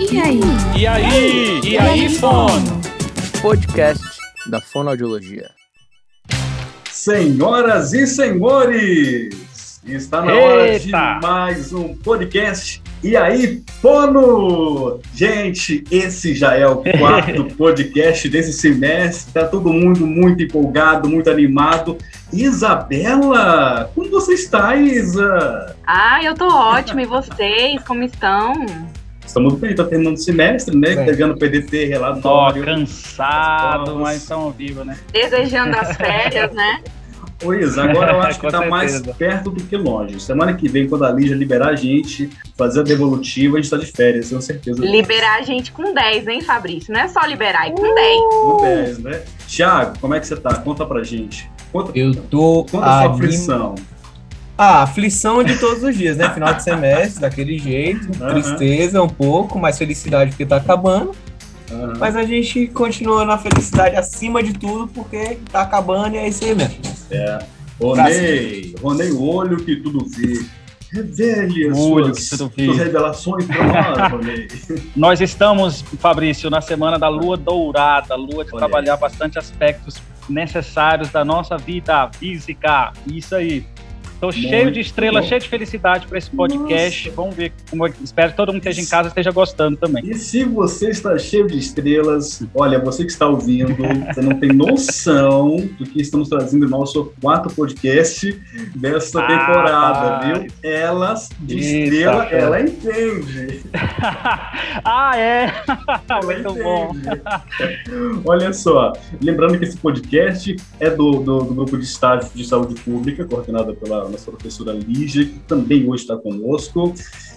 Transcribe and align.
E 0.00 0.18
aí? 0.18 0.40
E 0.78 0.86
aí? 0.86 1.60
E 1.62 1.76
aí, 1.76 2.08
fono? 2.08 2.80
Podcast 3.42 4.02
da 4.46 4.62
Fonoaudiologia. 4.62 5.50
Senhoras 6.90 7.92
e 7.92 8.06
senhores, 8.06 9.80
está 9.84 10.22
na 10.22 10.32
hora 10.32 10.78
de 10.78 10.90
mais 10.90 11.74
um 11.74 11.94
podcast. 11.96 12.82
E 13.04 13.14
aí, 13.16 13.62
Fono? 13.82 15.00
Gente, 15.14 15.84
esse 15.90 16.34
já 16.34 16.54
é 16.54 16.66
o 16.66 16.82
quarto 16.98 17.44
podcast 17.54 18.26
desse 18.28 18.54
semestre. 18.54 19.34
Tá 19.34 19.46
todo 19.46 19.72
mundo 19.72 20.06
muito 20.06 20.42
empolgado, 20.42 21.08
muito 21.08 21.30
animado. 21.30 21.98
Isabela, 22.32 23.90
como 23.94 24.10
você 24.10 24.32
está, 24.32 24.74
Isa? 24.76 25.76
Ah, 25.86 26.24
eu 26.24 26.34
tô 26.34 26.48
ótima. 26.48 27.02
E 27.02 27.06
vocês, 27.06 27.82
como 27.84 28.02
estão? 28.02 28.54
Estamos 29.28 29.54
bem, 29.56 29.74
tá 29.74 29.84
terminando 29.84 30.14
o 30.14 30.18
semestre, 30.18 30.74
né? 30.74 30.94
Bem. 30.96 31.04
Pegando 31.04 31.36
PDT, 31.36 31.84
Tô 31.84 31.88
relatório. 31.90 32.64
cansado, 32.64 33.90
As 33.90 33.96
mas 33.98 34.22
estamos 34.22 34.56
vivos, 34.56 34.86
né? 34.86 34.96
Desejando 35.12 35.76
as 35.76 35.94
férias, 35.96 36.50
né? 36.54 36.80
Ô, 37.44 37.52
Isa, 37.52 37.84
agora 37.84 38.12
eu 38.14 38.20
acho 38.20 38.40
que 38.40 38.46
Com 38.50 38.50
tá 38.50 38.66
mais 38.66 39.00
perto 39.18 39.50
do 39.50 39.62
que 39.62 39.76
longe. 39.76 40.18
Semana 40.18 40.54
que 40.54 40.66
vem, 40.66 40.88
quando 40.88 41.04
a 41.04 41.12
Lígia 41.12 41.36
liberar 41.36 41.68
a 41.68 41.76
gente, 41.76 42.30
fazer 42.56 42.80
a 42.80 42.82
devolutiva, 42.82 43.58
a 43.58 43.60
gente 43.60 43.70
tá 43.70 43.76
de 43.76 43.86
férias, 43.86 44.30
tenho 44.30 44.40
certeza. 44.40 44.80
Liberar 44.80 45.38
a 45.38 45.42
gente 45.42 45.70
com 45.72 45.92
10, 45.92 46.26
hein, 46.26 46.40
Fabrício? 46.40 46.92
Não 46.92 47.00
é 47.00 47.06
só 47.06 47.20
liberar, 47.26 47.68
é 47.68 47.70
com 47.70 47.94
10. 47.94 48.20
Com 48.30 48.56
10, 48.62 48.98
né? 49.00 49.22
Tiago, 49.46 49.98
como 50.00 50.14
é 50.14 50.20
que 50.20 50.26
você 50.26 50.36
tá? 50.36 50.54
Conta 50.54 50.86
pra 50.86 51.04
gente. 51.04 51.48
Conta, 51.70 51.92
Eu 51.94 52.14
tô 52.14 52.64
conta 52.68 52.86
a 52.86 53.02
sua 53.02 53.12
aflição. 53.12 53.74
Ah, 54.60 54.82
aflição 54.82 55.44
de 55.44 55.56
todos 55.56 55.84
os 55.84 55.96
dias, 55.96 56.16
né? 56.16 56.28
Final 56.34 56.52
de 56.52 56.64
semestre, 56.64 57.20
daquele 57.20 57.56
jeito. 57.58 58.10
Aham. 58.20 58.32
Tristeza 58.34 59.00
um 59.00 59.08
pouco, 59.08 59.56
mas 59.56 59.78
felicidade 59.78 60.32
porque 60.32 60.44
tá 60.44 60.56
acabando. 60.56 61.14
Aham. 61.70 61.92
Mas 61.98 62.16
a 62.16 62.24
gente 62.24 62.66
continua 62.66 63.24
na 63.24 63.38
felicidade 63.38 63.94
acima 63.94 64.42
de 64.42 64.52
tudo 64.54 64.88
porque 64.88 65.38
tá 65.52 65.62
acabando 65.62 66.16
e 66.16 66.18
é 66.18 66.28
isso 66.28 66.44
aí 66.44 66.54
mesmo. 66.56 66.74
Ronei, 67.80 68.74
Ronei, 68.82 69.10
o 69.12 69.22
olho 69.22 69.56
que 69.58 69.76
tudo 69.76 70.04
vê. 70.06 70.44
Revele 70.90 71.68
as 71.68 71.78
Olho 71.78 72.06
suas, 72.06 72.18
que 72.18 72.36
tudo 72.36 72.52
vê. 72.56 72.64
suas 72.64 72.78
revelações 72.78 73.44
pra 73.44 73.64
nós, 73.64 74.10
Ronei. 74.10 74.48
Nós 74.96 75.20
estamos, 75.20 75.82
Fabrício, 76.00 76.48
na 76.50 76.60
semana 76.60 76.98
da 76.98 77.08
lua 77.08 77.36
dourada, 77.36 78.14
lua 78.16 78.44
de 78.44 78.50
Olha 78.50 78.58
trabalhar 78.58 78.96
bastante 78.96 79.38
aspectos 79.38 79.96
necessários 80.28 81.10
da 81.10 81.24
nossa 81.24 81.56
vida 81.56 82.10
física. 82.18 82.92
Isso 83.06 83.36
aí. 83.36 83.64
Tô 84.20 84.32
cheio 84.32 84.72
de 84.72 84.80
estrela, 84.80 85.20
bom. 85.20 85.26
cheio 85.28 85.40
de 85.40 85.48
felicidade 85.48 86.06
para 86.08 86.18
esse 86.18 86.28
podcast. 86.30 87.10
Vamos 87.10 87.36
ver 87.36 87.52
como 87.70 87.86
é 87.86 87.90
que- 87.90 88.02
espero 88.02 88.30
que 88.32 88.36
todo 88.36 88.52
mundo 88.52 88.60
que 88.62 88.68
esteja 88.68 88.86
em 88.86 88.90
casa 88.90 89.08
esteja 89.08 89.30
gostando 89.30 89.76
também. 89.76 90.04
E 90.04 90.14
se 90.14 90.42
você 90.44 90.90
está 90.90 91.16
cheio 91.18 91.46
de 91.46 91.56
estrelas, 91.56 92.42
olha, 92.54 92.80
você 92.80 93.04
que 93.04 93.12
está 93.12 93.28
ouvindo, 93.28 93.74
você 93.76 94.20
não 94.20 94.34
tem 94.40 94.50
noção 94.52 95.56
do 95.78 95.84
que 95.86 96.00
estamos 96.00 96.28
trazendo 96.28 96.64
no 96.64 96.70
nosso 96.78 97.12
quarto 97.20 97.54
podcast 97.54 98.32
dessa 98.74 99.20
Ah, 99.20 99.26
temporada, 99.26 100.26
viu? 100.40 100.46
Elas 100.64 101.28
de 101.40 101.58
Eita, 101.58 101.84
estrela, 101.94 102.24
cara. 102.24 102.36
ela 102.36 102.60
entende. 102.60 103.62
ah, 104.84 105.12
é? 105.16 105.52
Ela 106.08 106.22
Muito 106.24 106.54
bom. 106.54 106.90
entende. 106.94 108.22
Olha 108.24 108.52
só, 108.52 108.92
lembrando 109.22 109.58
que 109.58 109.64
esse 109.64 109.76
podcast 109.76 110.56
é 110.80 110.90
do, 110.90 111.20
do, 111.20 111.38
do 111.44 111.54
grupo 111.54 111.76
de 111.78 111.84
estágio 111.84 112.28
de 112.34 112.44
saúde 112.44 112.74
pública, 112.80 113.24
coordenado 113.24 113.74
pela 113.76 114.07
nossa 114.08 114.30
professora 114.30 114.72
Lígia, 114.72 115.24
que 115.24 115.38
também 115.40 115.88
hoje 115.88 116.02
está 116.02 116.16
conosco. 116.16 116.94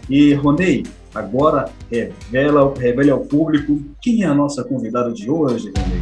E, 0.09 0.33
Ronei, 0.33 0.85
agora 1.13 1.69
revela, 1.89 2.73
revele 2.77 3.11
ao 3.11 3.21
público 3.21 3.81
quem 4.01 4.23
é 4.23 4.27
a 4.27 4.33
nossa 4.33 4.63
convidada 4.63 5.11
de 5.11 5.29
hoje, 5.29 5.71
Ronei. 5.77 6.01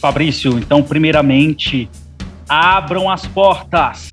Fabrício, 0.00 0.58
então, 0.58 0.82
primeiramente, 0.82 1.88
abram 2.48 3.08
as 3.08 3.24
portas. 3.26 4.12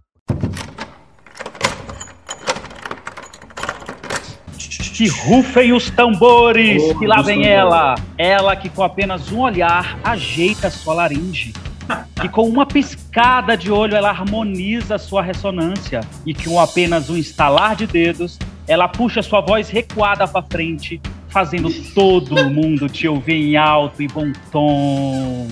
Que 4.95 5.07
rufem 5.07 5.71
os 5.71 5.89
tambores, 5.89 6.83
Oh, 6.83 6.99
que 6.99 7.07
lá 7.07 7.21
vem 7.21 7.47
ela. 7.47 7.95
Ela 8.17 8.55
que 8.55 8.69
com 8.69 8.83
apenas 8.83 9.31
um 9.31 9.39
olhar 9.39 9.97
ajeita 10.03 10.69
sua 10.69 10.93
laringe. 10.93 11.53
Que 12.21 12.27
com 12.29 12.47
uma 12.47 12.65
piscada 12.65 13.55
de 13.57 13.71
olho 13.71 13.95
ela 13.95 14.09
harmoniza 14.09 14.97
sua 14.97 15.21
ressonância. 15.21 16.01
E 16.25 16.33
com 16.33 16.59
apenas 16.59 17.09
um 17.09 17.17
estalar 17.17 17.75
de 17.75 17.87
dedos, 17.87 18.37
ela 18.67 18.87
puxa 18.87 19.21
sua 19.21 19.41
voz 19.41 19.69
recuada 19.69 20.27
para 20.27 20.43
frente, 20.43 21.01
fazendo 21.29 21.69
todo 21.93 22.49
mundo 22.49 22.87
te 22.89 23.07
ouvir 23.07 23.35
em 23.51 23.57
alto 23.57 24.03
e 24.03 24.07
bom 24.07 24.31
tom. 24.51 25.47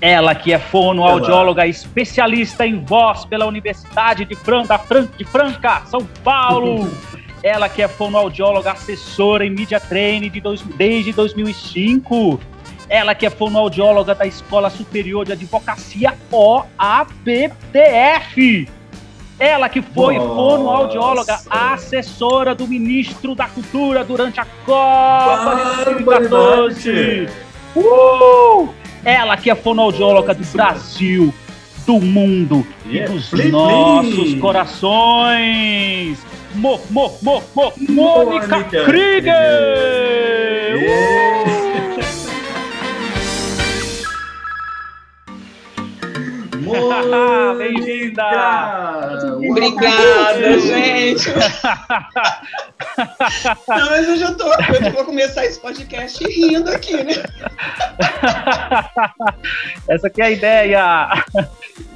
Ela 0.00 0.34
que 0.34 0.52
é 0.52 0.58
fonoaudióloga 0.58 1.66
especialista 1.66 2.66
em 2.66 2.84
voz 2.84 3.24
pela 3.24 3.46
Universidade 3.46 4.26
de, 4.26 4.34
Fran, 4.34 4.62
da 4.64 4.78
Fran, 4.78 5.08
de 5.16 5.24
Franca, 5.24 5.82
São 5.86 6.06
Paulo. 6.22 6.90
Ela 7.42 7.68
que 7.68 7.80
é 7.80 7.88
fonoaudióloga 7.88 8.72
assessora 8.72 9.44
em 9.46 9.50
Media 9.50 9.80
Training 9.80 10.28
de 10.30 10.40
dois- 10.40 10.62
desde 10.62 11.12
2005. 11.12 12.38
Ela 12.88 13.14
que 13.14 13.26
é 13.26 13.30
fonoaudióloga 13.30 14.14
da 14.14 14.26
Escola 14.26 14.70
Superior 14.70 15.26
de 15.26 15.32
Advocacia 15.32 16.14
OABTF. 16.30 16.76
Ela 19.38 19.68
que 19.68 19.82
foi 19.82 20.16
Nossa. 20.16 20.34
fonoaudióloga 20.34 21.38
assessora 21.50 22.54
do 22.54 22.66
ministro 22.66 23.34
da 23.34 23.46
Cultura 23.48 24.02
durante 24.04 24.40
a 24.40 24.46
Copa 24.64 25.56
de 25.56 25.64
2014. 25.84 26.04
Barbaridade! 26.04 27.28
Uh! 27.74 28.68
Ela 29.04 29.36
que 29.36 29.50
é 29.50 29.54
fonoaudióloga 29.54 30.32
do 30.32 30.42
Brasil, 30.46 31.34
do 31.86 32.00
mundo 32.00 32.66
e 32.86 32.94
Yeah. 32.96 33.12
dos 33.12 33.28
Plim, 33.28 33.42
plim. 33.42 33.50
nossos 33.50 34.34
corações. 34.40 36.24
Mo, 36.54 36.80
mo, 36.88 37.12
mo, 37.20 37.42
mo, 37.54 37.72
Mônica 37.76 38.48
Mônica 38.58 38.84
Krieger! 38.86 39.34
Mônica! 40.72 41.55
Bem-vinda! 47.58 48.24
Obrigada, 49.48 50.58
gente. 50.58 51.28
Não, 53.68 53.90
mas 53.90 54.08
eu 54.08 54.16
já 54.16 54.34
tô. 54.34 54.52
Eu 54.52 54.92
vou 54.92 55.04
começar 55.04 55.46
esse 55.46 55.60
podcast 55.60 56.24
rindo 56.24 56.68
aqui, 56.68 57.04
né? 57.04 57.22
Essa 59.88 60.08
aqui 60.08 60.20
é 60.20 60.24
a 60.24 60.30
ideia. 60.30 61.24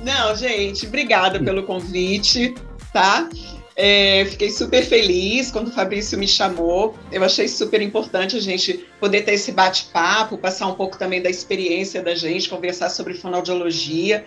Não, 0.04 0.36
gente, 0.36 0.86
obrigada 0.86 1.40
pelo 1.40 1.64
convite, 1.64 2.54
tá? 2.92 3.28
É, 3.74 4.26
fiquei 4.26 4.50
super 4.50 4.84
feliz 4.84 5.50
quando 5.50 5.68
o 5.68 5.72
Fabrício 5.72 6.18
me 6.18 6.28
chamou. 6.28 6.94
Eu 7.10 7.24
achei 7.24 7.48
super 7.48 7.80
importante 7.80 8.36
a 8.36 8.40
gente 8.40 8.86
poder 9.00 9.22
ter 9.22 9.32
esse 9.32 9.50
bate-papo, 9.52 10.38
passar 10.38 10.66
um 10.66 10.74
pouco 10.74 10.98
também 10.98 11.22
da 11.22 11.30
experiência 11.30 12.02
da 12.02 12.14
gente, 12.14 12.48
conversar 12.48 12.90
sobre 12.90 13.14
fonoaudiologia, 13.14 14.26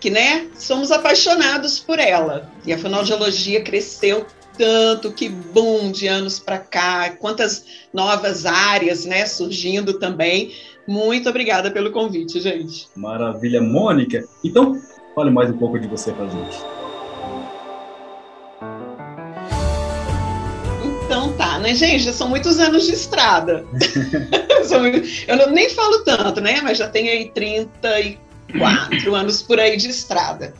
que, 0.00 0.10
né, 0.10 0.46
somos 0.54 0.90
apaixonados 0.90 1.78
por 1.78 1.98
ela. 1.98 2.50
E 2.64 2.72
a 2.72 2.78
fonoaudiologia 2.78 3.62
cresceu 3.62 4.26
tanto, 4.56 5.12
que 5.12 5.28
boom 5.28 5.92
de 5.92 6.06
anos 6.06 6.38
para 6.38 6.58
cá, 6.58 7.10
quantas 7.18 7.64
novas 7.92 8.44
áreas, 8.46 9.04
né, 9.04 9.26
surgindo 9.26 9.98
também. 9.98 10.52
Muito 10.88 11.28
obrigada 11.28 11.70
pelo 11.70 11.92
convite, 11.92 12.40
gente. 12.40 12.88
Maravilha, 12.96 13.60
Mônica. 13.60 14.24
Então, 14.42 14.80
fale 15.14 15.30
mais 15.30 15.50
um 15.50 15.56
pouco 15.56 15.78
de 15.78 15.86
você 15.86 16.12
pra 16.12 16.26
gente. 16.26 16.58
Então 21.04 21.32
tá, 21.34 21.58
né, 21.58 21.74
gente? 21.74 22.04
Já 22.04 22.12
são 22.12 22.28
muitos 22.28 22.58
anos 22.58 22.86
de 22.86 22.92
estrada. 22.92 23.64
Eu 25.28 25.50
nem 25.50 25.68
falo 25.70 26.04
tanto, 26.04 26.40
né? 26.40 26.60
Mas 26.62 26.78
já 26.78 26.88
tenho 26.88 27.10
aí 27.10 27.30
34 27.30 28.29
anos 29.14 29.42
por 29.42 29.58
aí 29.58 29.76
de 29.76 29.88
estrada. 29.88 30.54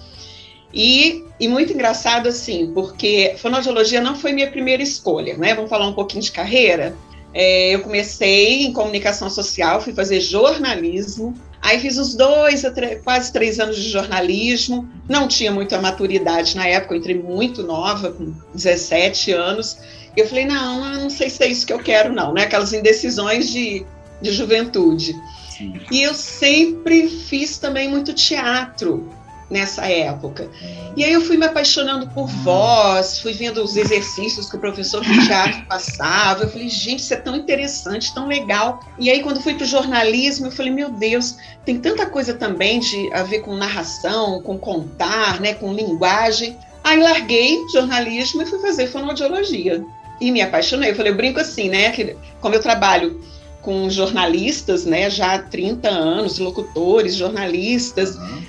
E, 0.73 1.25
e 1.39 1.49
muito 1.49 1.73
engraçado, 1.73 2.29
assim, 2.29 2.71
porque 2.73 3.35
fonoaudiologia 3.39 4.01
não 4.01 4.15
foi 4.15 4.33
minha 4.33 4.51
primeira 4.51 4.83
escolha, 4.83 5.37
né? 5.37 5.55
Vamos 5.55 5.69
falar 5.69 5.87
um 5.89 5.93
pouquinho 5.93 6.23
de 6.23 6.31
carreira. 6.31 6.97
É, 7.33 7.75
eu 7.75 7.81
comecei 7.81 8.65
em 8.65 8.73
comunicação 8.73 9.29
social, 9.29 9.81
fui 9.81 9.93
fazer 9.93 10.21
jornalismo. 10.21 11.35
Aí 11.61 11.79
fiz 11.79 11.99
uns 11.99 12.15
dois, 12.15 12.63
quase 13.05 13.33
três 13.33 13.59
anos 13.61 13.77
de 13.77 13.91
jornalismo. 13.91 14.89
Não 15.09 15.29
tinha 15.29 15.51
muita 15.51 15.81
maturidade 15.81 16.57
na 16.57 16.67
época, 16.67 16.95
eu 16.95 16.99
entrei 16.99 17.17
muito 17.17 17.63
nova, 17.63 18.13
com 18.13 18.33
17 18.55 19.33
anos. 19.33 19.79
Eu 20.17 20.27
falei, 20.27 20.45
não, 20.45 21.01
não 21.01 21.11
sei 21.11 21.31
se 21.31 21.43
é 21.43 21.49
isso 21.49 21.67
que 21.67 21.73
eu 21.73 21.79
quero, 21.79 22.13
não, 22.13 22.33
né? 22.33 22.45
Aquelas 22.45 22.73
indecisões 22.73 23.51
de, 23.51 23.85
de 24.21 24.33
juventude. 24.33 25.15
Sim. 25.61 25.79
E 25.91 26.03
eu 26.03 26.15
sempre 26.15 27.07
fiz 27.07 27.59
também 27.59 27.89
muito 27.89 28.15
teatro. 28.15 29.07
nessa 29.51 29.85
época. 29.87 30.49
E 30.97 31.05
aí 31.05 31.13
eu 31.13 31.21
fui 31.21 31.37
me 31.37 31.45
apaixonando 31.45 32.09
por 32.11 32.29
voz, 32.29 33.19
fui 33.19 33.33
vendo 33.33 33.63
os 33.63 33.77
exercícios 33.77 34.49
que 34.49 34.57
o 34.57 34.61
professor 34.61 35.05
de 35.05 35.27
teatro 35.27 35.67
passava. 35.67 36.45
Eu 36.45 36.49
falei, 36.49 36.69
gente, 36.69 37.01
isso 37.01 37.13
é 37.13 37.17
tão 37.17 37.35
interessante, 37.35 38.15
tão 38.15 38.29
legal. 38.29 38.81
E 38.97 39.11
aí, 39.11 39.21
quando 39.23 39.41
fui 39.43 39.55
para 39.55 39.65
o 39.65 39.67
jornalismo, 39.67 40.47
eu 40.47 40.53
falei, 40.53 40.73
meu 40.73 40.91
Deus, 40.91 41.37
tem 41.65 41.81
tanta 41.81 42.07
coisa 42.07 42.35
também 42.35 42.79
de 42.79 43.13
a 43.13 43.25
ver 43.25 43.41
com 43.41 43.57
narração, 43.57 44.41
com 44.41 44.57
contar, 44.57 45.41
né, 45.41 45.55
com 45.55 45.75
linguagem. 45.75 46.57
Aí 46.85 47.03
larguei 47.03 47.59
jornalismo 47.73 48.43
e 48.43 48.47
fui 48.47 48.61
fazer 48.61 48.87
fonoaudiologia. 48.87 49.85
E 50.21 50.31
me 50.31 50.41
apaixonei. 50.41 50.93
Eu 50.93 50.95
falei, 50.95 51.11
eu 51.11 51.17
brinco 51.17 51.41
assim, 51.41 51.69
né? 51.69 51.91
Que, 51.91 52.17
como 52.41 52.55
eu 52.55 52.61
trabalho 52.61 53.21
com 53.63 53.89
jornalistas, 53.91 54.85
né, 54.85 55.11
já 55.11 55.35
há 55.35 55.39
30 55.39 55.89
anos, 55.89 56.39
locutores, 56.39 57.15
jornalistas. 57.15 58.17
Uhum. 58.17 58.43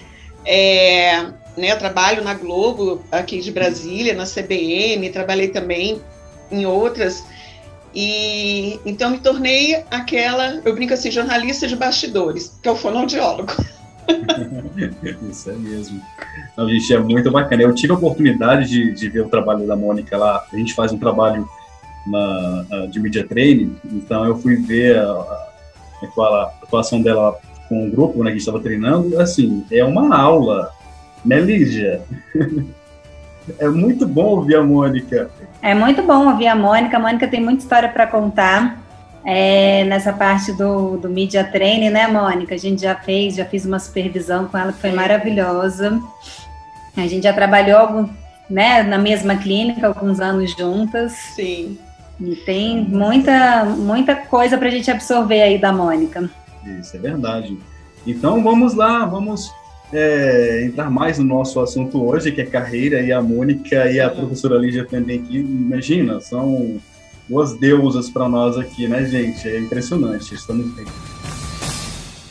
É, 0.46 1.26
né, 1.58 1.76
trabalho 1.76 2.24
na 2.24 2.34
Globo, 2.34 3.04
aqui 3.12 3.42
de 3.42 3.52
Brasília, 3.52 4.14
na 4.14 4.26
CBN, 4.26 5.10
trabalhei 5.10 5.50
também 5.50 6.02
em 6.52 6.66
outras. 6.66 7.24
E 7.94 8.80
então 8.86 9.12
me 9.12 9.20
tornei 9.20 9.84
aquela, 9.92 10.62
eu 10.64 10.74
brinco 10.74 10.94
assim, 10.94 11.12
jornalista 11.12 11.68
de 11.68 11.76
bastidores, 11.76 12.58
que 12.62 12.70
é 12.70 12.72
o 12.72 12.76
fonoaudiólogo. 12.76 13.52
Isso 15.30 15.50
é 15.50 15.54
mesmo. 15.54 16.02
Não, 16.58 16.70
gente, 16.70 16.94
é 16.94 17.00
muito 17.00 17.32
bacana. 17.32 17.64
Eu 17.64 17.74
tive 17.74 17.94
a 17.94 17.96
oportunidade 17.96 18.68
de, 18.68 18.92
de 18.92 19.10
ver 19.10 19.22
o 19.22 19.30
trabalho 19.30 19.66
da 19.68 19.76
Mônica 19.76 20.18
lá. 20.18 20.46
A 20.52 20.58
gente 20.58 20.74
faz 20.74 20.92
um 20.92 20.98
trabalho 20.98 21.48
na, 22.08 22.86
de 22.90 23.00
media 23.00 23.26
training, 23.28 23.76
então 23.86 24.26
eu 24.26 24.38
fui 24.38 24.56
ver 24.56 24.98
a, 24.98 25.12
a, 25.12 26.22
a 26.22 26.52
atuação 26.64 27.02
dela 27.02 27.40
com 27.72 27.88
o 27.88 27.90
grupo 27.90 28.22
né, 28.24 28.32
que 28.32 28.38
estava 28.38 28.60
treinando, 28.60 29.20
assim, 29.20 29.66
é 29.72 29.84
uma 29.84 30.18
aula, 30.18 30.72
né, 31.24 31.40
Lígia? 31.40 32.02
é 33.58 33.70
muito 33.70 34.06
bom 34.06 34.36
ouvir 34.36 34.56
a 34.56 34.64
Mônica. 34.64 35.30
É 35.62 35.74
muito 35.74 36.04
bom 36.04 36.28
ouvir 36.28 36.48
a 36.48 36.56
Mônica. 36.56 36.98
A 36.98 37.00
Mônica 37.00 37.28
tem 37.28 37.42
muita 37.42 37.64
história 37.64 37.88
para 37.88 38.08
contar. 38.08 38.82
É, 39.24 39.84
nessa 39.84 40.12
parte 40.12 40.52
do, 40.52 40.98
do 40.98 41.08
Media 41.08 41.44
Training, 41.44 41.92
né, 41.92 42.08
Mônica? 42.08 42.56
A 42.56 42.58
gente 42.58 42.82
já 42.82 42.96
fez, 42.96 43.36
já 43.36 43.46
fiz 43.46 43.66
uma 43.66 43.80
supervisão 43.80 44.48
com 44.48 44.58
ela 44.58 44.74
que 44.74 44.80
foi 44.80 44.92
maravilhosa. 44.92 46.02
A 46.98 47.02
gente 47.02 47.24
já 47.24 47.32
trabalhou 47.32 47.78
algum, 47.78 48.10
né, 48.50 48.84
na 48.84 48.98
mesma 48.98 49.36
clínica 49.36 49.88
alguns 49.88 50.20
anos 50.20 50.52
juntas. 50.58 51.14
Sim. 51.36 51.78
E 52.22 52.36
tem 52.36 52.84
muita, 52.84 53.66
muita 53.66 54.16
coisa 54.16 54.58
para 54.58 54.68
a 54.68 54.72
gente 54.72 54.92
absorver 54.92 55.42
aí 55.42 55.58
da 55.58 55.74
Mônica. 55.74 56.30
Isso 56.80 56.96
é 56.96 57.00
verdade. 57.00 57.58
Então 58.06 58.44
vamos 58.44 58.76
lá, 58.76 59.06
vamos 59.06 59.52
é, 59.92 60.64
entrar 60.66 60.90
mais 60.90 61.18
no 61.18 61.26
nosso 61.26 61.60
assunto 61.60 62.04
hoje, 62.04 62.32
que 62.32 62.42
é 62.42 62.46
carreira, 62.46 63.02
e 63.02 63.12
a 63.12 63.22
Mônica 63.22 63.92
e 63.92 64.00
a 64.00 64.10
professora 64.10 64.58
Lígia 64.58 64.86
também 64.86 65.20
aqui. 65.20 65.40
Imagina, 65.40 66.20
são 66.20 66.80
duas 67.28 67.58
deusas 67.58 68.10
para 68.10 68.30
nós 68.30 68.58
aqui, 68.58 68.88
né, 68.88 69.06
gente? 69.06 69.48
É 69.48 69.60
impressionante, 69.60 70.36
estamos 70.36 70.74
bem. 70.76 70.86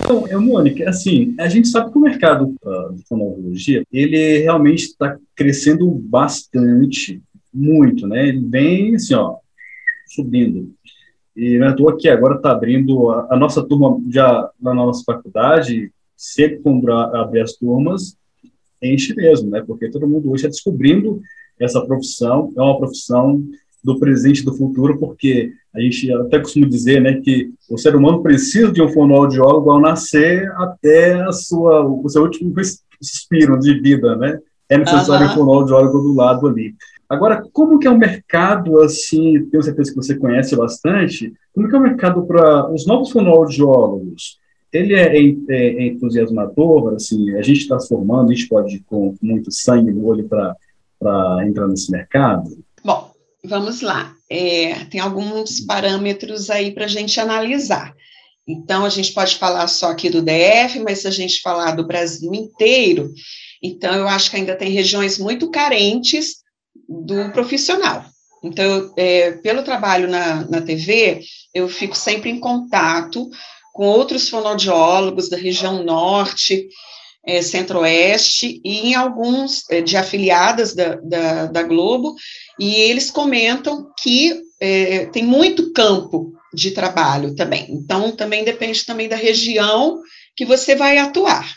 Então, 0.02 0.26
é, 0.28 0.36
Mônica, 0.36 0.88
assim, 0.88 1.34
a 1.38 1.48
gente 1.48 1.68
sabe 1.68 1.92
que 1.92 1.98
o 1.98 2.00
mercado 2.00 2.54
uh, 2.64 2.94
de 2.94 3.02
fonologia, 3.08 3.84
ele 3.92 4.38
realmente 4.38 4.84
está 4.84 5.16
crescendo 5.34 5.88
bastante, 5.90 7.20
muito, 7.52 8.06
né? 8.06 8.28
Ele 8.28 8.40
vem, 8.48 8.94
assim, 8.94 9.14
ó, 9.14 9.36
subindo. 10.10 10.72
E 11.36 11.58
não 11.58 11.70
estou 11.70 11.88
aqui 11.88 12.08
agora 12.08 12.36
está 12.36 12.50
abrindo 12.50 13.10
a, 13.10 13.28
a, 13.30 13.36
nossa 13.36 13.62
turma 13.62 13.98
já 14.10 14.50
na 14.60 14.74
nossa 14.74 15.02
faculdade, 15.04 15.92
sempre 16.16 16.58
quando 16.58 16.90
abrir 16.90 17.40
as 17.40 17.54
turmas, 17.54 18.16
enche 18.82 19.14
mesmo, 19.14 19.50
né? 19.50 19.62
Porque 19.66 19.88
todo 19.88 20.08
mundo 20.08 20.30
hoje 20.30 20.46
está 20.46 20.48
descobrindo 20.48 21.20
essa 21.58 21.80
profissão, 21.84 22.52
é 22.56 22.60
uma 22.60 22.78
profissão 22.78 23.42
do 23.82 23.98
presente 23.98 24.40
e 24.40 24.44
do 24.44 24.54
futuro, 24.54 24.98
porque 24.98 25.52
a 25.74 25.80
gente 25.80 26.12
até 26.12 26.38
costuma 26.38 26.66
dizer, 26.66 27.00
né, 27.00 27.20
que 27.20 27.50
o 27.70 27.78
ser 27.78 27.94
humano 27.96 28.22
precisa 28.22 28.70
de 28.70 28.82
um 28.82 28.88
fonoaudiólogo 28.88 29.70
ao 29.70 29.80
nascer 29.80 30.50
até 30.56 31.14
a 31.22 31.32
sua, 31.32 31.86
o 31.86 32.08
seu 32.08 32.22
último 32.22 32.52
suspiro 33.00 33.58
de 33.58 33.80
vida, 33.80 34.16
né? 34.16 34.38
É 34.68 34.76
necessário 34.76 35.26
uhum. 35.26 35.32
um 35.32 35.34
fonoaudiólogo 35.36 35.98
do 36.00 36.14
lado 36.14 36.46
ali. 36.46 36.74
Agora, 37.10 37.42
como 37.52 37.80
que 37.80 37.88
é 37.88 37.90
o 37.90 37.98
mercado, 37.98 38.80
assim, 38.80 39.44
tenho 39.46 39.64
certeza 39.64 39.90
que 39.90 39.96
você 39.96 40.16
conhece 40.16 40.54
bastante, 40.54 41.32
como 41.52 41.68
que 41.68 41.74
é 41.74 41.78
o 41.78 41.82
mercado 41.82 42.24
para 42.24 42.72
os 42.72 42.86
novos 42.86 43.10
fonoaudiólogos? 43.10 44.38
Ele 44.72 44.94
é, 44.94 45.16
é, 45.16 45.34
é, 45.50 45.86
entusiasmador, 45.88 46.94
assim, 46.94 47.34
a 47.34 47.42
gente 47.42 47.62
está 47.62 47.80
se 47.80 47.88
formando, 47.88 48.30
a 48.30 48.34
gente 48.34 48.48
pode 48.48 48.76
ir 48.76 48.84
com 48.86 49.16
muito 49.20 49.50
sangue 49.50 49.90
no 49.90 50.06
olho 50.06 50.28
para 50.28 51.44
entrar 51.44 51.66
nesse 51.66 51.90
mercado? 51.90 52.62
Bom, 52.84 53.10
vamos 53.44 53.80
lá. 53.80 54.14
É, 54.30 54.84
tem 54.84 55.00
alguns 55.00 55.60
parâmetros 55.62 56.48
aí 56.48 56.70
para 56.70 56.84
a 56.84 56.88
gente 56.88 57.18
analisar. 57.18 57.92
Então, 58.46 58.84
a 58.84 58.88
gente 58.88 59.12
pode 59.12 59.34
falar 59.34 59.66
só 59.66 59.90
aqui 59.90 60.10
do 60.10 60.22
DF, 60.22 60.78
mas 60.84 61.00
se 61.00 61.08
a 61.08 61.10
gente 61.10 61.42
falar 61.42 61.72
do 61.72 61.84
Brasil 61.84 62.32
inteiro, 62.32 63.12
então 63.60 63.92
eu 63.94 64.06
acho 64.06 64.30
que 64.30 64.36
ainda 64.36 64.54
tem 64.54 64.70
regiões 64.70 65.18
muito 65.18 65.50
carentes 65.50 66.39
do 66.90 67.30
profissional. 67.30 68.04
Então, 68.42 68.92
é, 68.96 69.32
pelo 69.32 69.62
trabalho 69.62 70.08
na, 70.08 70.44
na 70.48 70.60
TV, 70.60 71.20
eu 71.54 71.68
fico 71.68 71.96
sempre 71.96 72.30
em 72.30 72.40
contato 72.40 73.28
com 73.72 73.86
outros 73.86 74.28
fonoaudiólogos 74.28 75.28
da 75.28 75.36
região 75.36 75.84
norte, 75.84 76.66
é, 77.24 77.42
centro-oeste 77.42 78.60
e 78.64 78.88
em 78.88 78.94
alguns 78.94 79.68
é, 79.70 79.80
de 79.80 79.96
afiliadas 79.96 80.74
da, 80.74 80.96
da, 80.96 81.46
da, 81.46 81.62
Globo, 81.62 82.14
e 82.58 82.74
eles 82.74 83.10
comentam 83.10 83.92
que 84.02 84.42
é, 84.58 85.06
tem 85.06 85.22
muito 85.22 85.72
campo 85.72 86.32
de 86.52 86.72
trabalho 86.72 87.36
também. 87.36 87.66
Então, 87.70 88.10
também 88.10 88.42
depende 88.42 88.84
também 88.84 89.08
da 89.08 89.16
região 89.16 90.00
que 90.34 90.44
você 90.44 90.74
vai 90.74 90.98
atuar. 90.98 91.56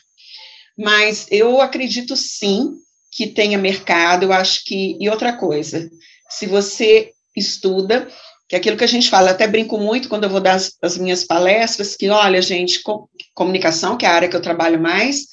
Mas 0.77 1.27
eu 1.31 1.61
acredito 1.61 2.15
sim 2.15 2.82
que 3.15 3.27
tenha 3.27 3.57
mercado, 3.57 4.23
eu 4.23 4.33
acho 4.33 4.63
que. 4.65 4.97
E 4.99 5.09
outra 5.09 5.33
coisa, 5.33 5.89
se 6.29 6.45
você 6.47 7.11
estuda, 7.35 8.07
que 8.47 8.55
é 8.55 8.59
aquilo 8.59 8.77
que 8.77 8.83
a 8.83 8.87
gente 8.87 9.09
fala, 9.09 9.31
até 9.31 9.47
brinco 9.47 9.77
muito 9.77 10.09
quando 10.09 10.25
eu 10.25 10.29
vou 10.29 10.41
dar 10.41 10.55
as, 10.55 10.73
as 10.81 10.97
minhas 10.97 11.23
palestras, 11.23 11.95
que 11.95 12.09
olha, 12.09 12.41
gente, 12.41 12.81
com, 12.81 13.07
comunicação, 13.33 13.97
que 13.97 14.05
é 14.05 14.09
a 14.09 14.13
área 14.13 14.29
que 14.29 14.35
eu 14.35 14.41
trabalho 14.41 14.79
mais, 14.79 15.27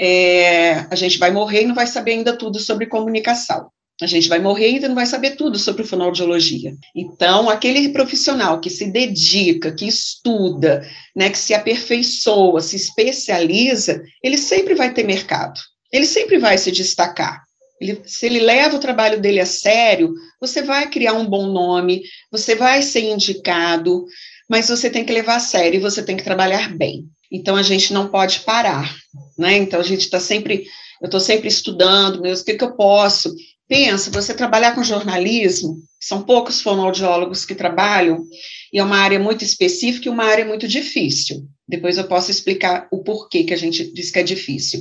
é, 0.00 0.86
a 0.90 0.94
gente 0.94 1.18
vai 1.18 1.30
morrer 1.30 1.62
e 1.62 1.66
não 1.66 1.74
vai 1.74 1.86
saber 1.86 2.12
ainda 2.12 2.36
tudo 2.36 2.58
sobre 2.58 2.86
comunicação. 2.86 3.68
A 4.00 4.06
gente 4.06 4.28
vai 4.28 4.38
morrer 4.38 4.70
e 4.70 4.74
ainda 4.74 4.86
não 4.86 4.94
vai 4.94 5.06
saber 5.06 5.32
tudo 5.32 5.58
sobre 5.58 5.82
fonoaudiologia. 5.82 6.72
Então, 6.94 7.50
aquele 7.50 7.88
profissional 7.88 8.60
que 8.60 8.70
se 8.70 8.86
dedica, 8.92 9.72
que 9.72 9.88
estuda, 9.88 10.88
né, 11.16 11.28
que 11.30 11.38
se 11.38 11.52
aperfeiçoa, 11.52 12.60
se 12.60 12.76
especializa, 12.76 14.00
ele 14.22 14.38
sempre 14.38 14.76
vai 14.76 14.94
ter 14.94 15.04
mercado 15.04 15.58
ele 15.92 16.06
sempre 16.06 16.38
vai 16.38 16.58
se 16.58 16.70
destacar. 16.70 17.42
Ele, 17.80 18.02
se 18.04 18.26
ele 18.26 18.40
leva 18.40 18.76
o 18.76 18.80
trabalho 18.80 19.20
dele 19.20 19.40
a 19.40 19.46
sério, 19.46 20.12
você 20.40 20.62
vai 20.62 20.90
criar 20.90 21.12
um 21.12 21.26
bom 21.26 21.46
nome, 21.46 22.02
você 22.30 22.54
vai 22.54 22.82
ser 22.82 23.02
indicado, 23.02 24.04
mas 24.48 24.68
você 24.68 24.90
tem 24.90 25.04
que 25.04 25.12
levar 25.12 25.36
a 25.36 25.40
sério 25.40 25.78
e 25.78 25.82
você 25.82 26.02
tem 26.02 26.16
que 26.16 26.24
trabalhar 26.24 26.76
bem. 26.76 27.04
Então 27.30 27.56
a 27.56 27.62
gente 27.62 27.92
não 27.92 28.08
pode 28.08 28.40
parar, 28.40 28.94
né? 29.38 29.56
Então 29.56 29.78
a 29.78 29.84
gente 29.84 30.00
está 30.00 30.18
sempre, 30.18 30.64
eu 31.00 31.06
estou 31.06 31.20
sempre 31.20 31.48
estudando, 31.48 32.20
meus, 32.20 32.40
o 32.40 32.44
que, 32.44 32.54
que 32.54 32.64
eu 32.64 32.74
posso? 32.74 33.34
Pensa, 33.68 34.10
você 34.10 34.32
trabalhar 34.32 34.74
com 34.74 34.82
jornalismo, 34.82 35.76
são 36.00 36.22
poucos 36.22 36.62
fonoaudiólogos 36.62 37.44
que 37.44 37.54
trabalham, 37.54 38.24
e 38.72 38.78
é 38.78 38.82
uma 38.82 38.96
área 38.96 39.18
muito 39.18 39.44
específica 39.44 40.08
e 40.08 40.10
uma 40.10 40.24
área 40.24 40.44
muito 40.44 40.66
difícil. 40.66 41.46
Depois 41.68 41.98
eu 41.98 42.04
posso 42.04 42.30
explicar 42.30 42.88
o 42.90 43.04
porquê 43.04 43.44
que 43.44 43.52
a 43.52 43.58
gente 43.58 43.92
diz 43.92 44.10
que 44.10 44.18
é 44.18 44.22
difícil. 44.22 44.80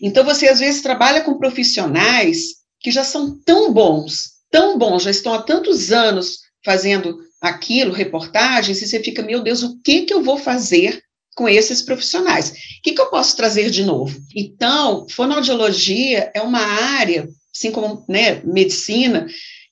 Então, 0.00 0.24
você 0.24 0.48
às 0.48 0.60
vezes 0.60 0.82
trabalha 0.82 1.22
com 1.22 1.38
profissionais 1.38 2.62
que 2.80 2.90
já 2.90 3.04
são 3.04 3.38
tão 3.44 3.72
bons, 3.72 4.32
tão 4.50 4.78
bons, 4.78 5.04
já 5.04 5.10
estão 5.10 5.34
há 5.34 5.42
tantos 5.42 5.92
anos 5.92 6.38
fazendo 6.64 7.18
aquilo, 7.40 7.92
reportagens, 7.92 8.80
e 8.80 8.86
você 8.86 9.02
fica, 9.02 9.22
meu 9.22 9.42
Deus, 9.42 9.62
o 9.62 9.80
que, 9.82 10.02
que 10.02 10.14
eu 10.14 10.22
vou 10.22 10.38
fazer 10.38 11.02
com 11.34 11.48
esses 11.48 11.82
profissionais? 11.82 12.50
O 12.50 12.54
que, 12.82 12.92
que 12.92 13.00
eu 13.00 13.10
posso 13.10 13.36
trazer 13.36 13.70
de 13.70 13.84
novo? 13.84 14.20
Então, 14.34 15.06
fonoaudiologia 15.10 16.30
é 16.34 16.40
uma 16.40 16.60
área, 16.60 17.28
assim 17.54 17.72
como 17.72 18.04
né, 18.08 18.40
medicina, 18.44 19.26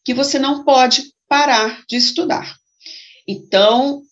que 0.04 0.14
você 0.14 0.38
não 0.38 0.64
pode 0.64 1.04
parar 1.28 1.84
de 1.88 1.96
estudar. 1.96 2.56
Então, 3.26 4.02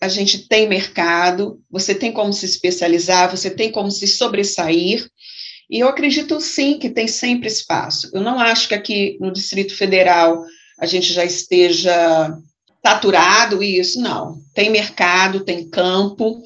a 0.00 0.08
gente 0.08 0.48
tem 0.48 0.68
mercado, 0.68 1.60
você 1.70 1.94
tem 1.94 2.12
como 2.12 2.32
se 2.32 2.46
especializar, 2.46 3.30
você 3.30 3.50
tem 3.50 3.70
como 3.70 3.90
se 3.90 4.06
sobressair, 4.06 5.06
e 5.70 5.80
eu 5.80 5.88
acredito 5.88 6.40
sim 6.40 6.78
que 6.78 6.90
tem 6.90 7.08
sempre 7.08 7.48
espaço. 7.48 8.10
Eu 8.12 8.20
não 8.20 8.38
acho 8.38 8.68
que 8.68 8.74
aqui 8.74 9.16
no 9.20 9.32
Distrito 9.32 9.74
Federal 9.76 10.44
a 10.78 10.86
gente 10.86 11.12
já 11.12 11.24
esteja 11.24 12.36
saturado 12.84 13.62
isso, 13.62 14.00
não. 14.00 14.38
Tem 14.54 14.70
mercado, 14.70 15.44
tem 15.44 15.68
campo, 15.68 16.42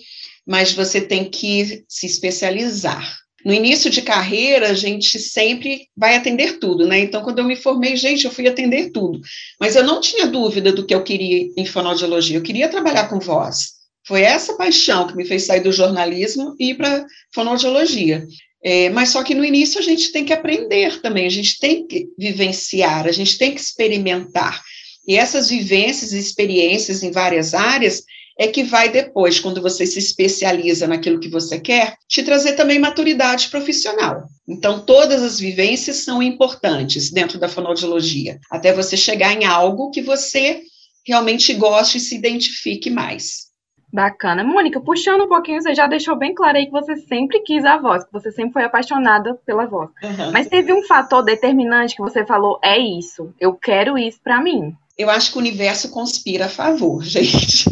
mas 0.47 0.73
você 0.73 1.01
tem 1.01 1.29
que 1.29 1.85
se 1.89 2.07
especializar. 2.07 3.19
no 3.45 3.53
início 3.55 3.89
de 3.91 4.03
carreira, 4.03 4.69
a 4.69 4.75
gente 4.75 5.19
sempre 5.19 5.87
vai 5.97 6.17
atender 6.17 6.59
tudo, 6.59 6.87
né? 6.87 6.99
Então, 6.99 7.23
quando 7.23 7.39
eu 7.39 7.45
me 7.45 7.57
formei, 7.57 7.97
gente, 7.97 8.25
eu 8.25 8.31
fui 8.33 8.47
atender 8.49 8.91
tudo. 8.91 9.21
Mas 9.61 9.77
eu 9.77 9.85
não 9.85 10.01
tinha 10.01 10.27
dúvida 10.27 10.73
do 10.73 10.85
que 10.85 10.95
eu 10.95 11.05
queria 11.05 11.49
em 11.57 11.65
fonoaudiologia. 11.65 12.37
Eu 12.37 12.43
queria 12.43 12.69
trabalhar 12.69 13.09
com 13.09 13.21
voz. 13.21 13.79
Foi 14.07 14.23
essa 14.23 14.57
paixão 14.57 15.07
que 15.07 15.17
me 15.17 15.25
fez 15.25 15.45
sair 15.45 15.61
do 15.61 15.73
jornalismo 15.73 16.55
e 16.59 16.71
ir 16.71 16.77
para 16.77 17.07
fonoaudiologia. 17.33 18.27
É, 18.63 18.91
mas 18.91 19.11
só 19.11 19.23
que 19.23 19.35
no 19.35 19.45
início 19.45 19.79
a 19.79 19.83
gente 19.83 20.11
tem 20.11 20.25
que 20.25 20.33
aprender 20.33 21.01
também, 21.01 21.27
a 21.27 21.31
gente 21.31 21.59
tem 21.59 21.87
que 21.87 22.09
vivenciar, 22.19 23.07
a 23.07 23.13
gente 23.13 23.39
tem 23.39 23.55
que 23.55 23.61
experimentar. 23.61 24.61
E 25.07 25.17
essas 25.17 25.49
vivências 25.49 26.13
e 26.13 26.19
experiências 26.19 27.03
em 27.03 27.11
várias 27.11 27.55
áreas 27.55 28.03
é 28.39 28.47
que 28.47 28.63
vai 28.63 28.89
depois, 28.89 29.41
quando 29.41 29.61
você 29.61 29.85
se 29.85 29.99
especializa 29.99 30.87
naquilo 30.87 31.19
que 31.19 31.29
você 31.29 31.59
quer, 31.59 31.97
te 32.09 32.23
trazer 32.23 32.53
também 32.53 32.79
maturidade 32.79 33.49
profissional. 33.49 34.29
Então, 34.47 34.85
todas 34.85 35.23
as 35.23 35.41
vivências 35.41 36.05
são 36.05 36.23
importantes 36.23 37.11
dentro 37.11 37.39
da 37.39 37.49
fonoaudiologia, 37.49 38.39
até 38.49 38.73
você 38.73 38.97
chegar 38.97 39.35
em 39.35 39.45
algo 39.45 39.91
que 39.91 40.01
você 40.01 40.63
realmente 41.05 41.53
goste 41.55 41.99
e 41.99 42.01
se 42.01 42.15
identifique 42.15 42.91
mais. 42.91 43.48
Bacana. 43.93 44.45
Mônica, 44.45 44.81
puxando 44.81 45.25
um 45.25 45.29
pouquinho, 45.29 45.63
você 45.63 45.75
já 45.75 45.87
deixou 45.87 46.15
bem 46.17 46.35
claro 46.35 46.59
aí 46.59 46.67
que 46.67 46.73
você 46.73 46.97
sempre 46.97 47.41
quis 47.41 47.65
a 47.65 47.79
voz, 47.79 48.05
que 48.05 48.13
você 48.13 48.31
sempre 48.31 48.53
foi 48.53 48.65
apaixonada 48.65 49.35
pela 49.47 49.67
voz. 49.67 49.89
Uhum. 50.03 50.31
Mas 50.33 50.47
teve 50.47 50.73
um 50.73 50.83
fator 50.83 51.23
determinante 51.23 51.97
que 51.97 52.03
você 52.03 52.25
falou, 52.25 52.59
é 52.63 52.79
isso, 52.79 53.35
eu 53.41 53.55
quero 53.55 53.97
isso 53.97 54.19
para 54.23 54.43
mim. 54.43 54.75
Eu 54.97 55.09
acho 55.09 55.31
que 55.31 55.39
o 55.39 55.41
universo 55.41 55.91
conspira 55.91 56.47
a 56.47 56.51
favor, 56.51 57.03
gente. 57.05 57.65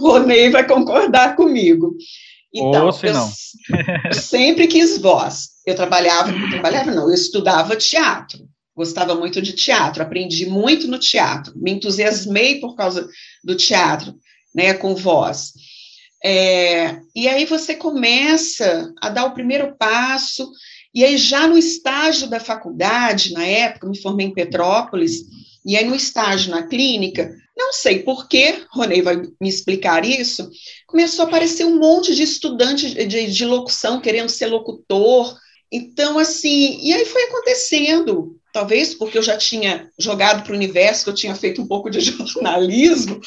Ronei 0.00 0.50
vai 0.50 0.66
concordar 0.66 1.36
comigo. 1.36 1.94
Então, 2.52 2.86
Ou 2.86 2.92
se 2.92 3.06
eu, 3.06 3.14
não. 3.14 3.30
eu 4.06 4.14
sempre 4.14 4.66
quis 4.66 4.98
voz. 4.98 5.50
Eu 5.64 5.76
trabalhava, 5.76 6.32
não 6.32 6.50
trabalhava 6.50 6.90
não, 6.90 7.06
eu 7.06 7.14
estudava 7.14 7.76
teatro. 7.76 8.40
Gostava 8.74 9.14
muito 9.14 9.40
de 9.40 9.52
teatro, 9.52 10.02
aprendi 10.02 10.46
muito 10.46 10.88
no 10.88 10.98
teatro, 10.98 11.52
me 11.54 11.70
entusiasmei 11.70 12.58
por 12.60 12.74
causa 12.74 13.08
do 13.44 13.54
teatro 13.54 14.14
né, 14.54 14.74
com 14.74 14.94
voz. 14.94 15.52
É, 16.22 17.00
e 17.14 17.28
aí 17.28 17.44
você 17.46 17.74
começa 17.74 18.92
a 19.00 19.08
dar 19.08 19.24
o 19.24 19.34
primeiro 19.34 19.74
passo, 19.78 20.50
e 20.94 21.04
aí 21.04 21.16
já 21.16 21.46
no 21.46 21.56
estágio 21.56 22.28
da 22.28 22.38
faculdade, 22.38 23.32
na 23.32 23.44
época, 23.44 23.88
me 23.88 24.00
formei 24.00 24.26
em 24.26 24.34
Petrópolis, 24.34 25.22
e 25.64 25.76
aí 25.76 25.84
no 25.84 25.94
estágio 25.94 26.50
na 26.50 26.66
clínica, 26.66 27.34
não 27.56 27.72
sei 27.72 28.00
por 28.00 28.28
que, 28.28 28.64
Ronei 28.72 29.02
vai 29.02 29.16
me 29.16 29.48
explicar 29.48 30.04
isso, 30.04 30.50
começou 30.86 31.24
a 31.24 31.28
aparecer 31.28 31.64
um 31.64 31.78
monte 31.78 32.14
de 32.14 32.22
estudantes 32.22 32.92
de, 32.92 33.26
de 33.30 33.44
locução 33.44 34.00
querendo 34.00 34.28
ser 34.28 34.46
locutor, 34.46 35.38
então, 35.72 36.18
assim, 36.18 36.80
e 36.82 36.92
aí 36.92 37.04
foi 37.04 37.22
acontecendo, 37.24 38.36
talvez 38.52 38.92
porque 38.92 39.16
eu 39.16 39.22
já 39.22 39.36
tinha 39.36 39.88
jogado 39.98 40.42
para 40.42 40.52
o 40.52 40.56
universo, 40.56 41.04
que 41.04 41.10
eu 41.10 41.14
tinha 41.14 41.34
feito 41.34 41.62
um 41.62 41.66
pouco 41.66 41.88
de 41.88 42.00
jornalismo, 42.26 43.20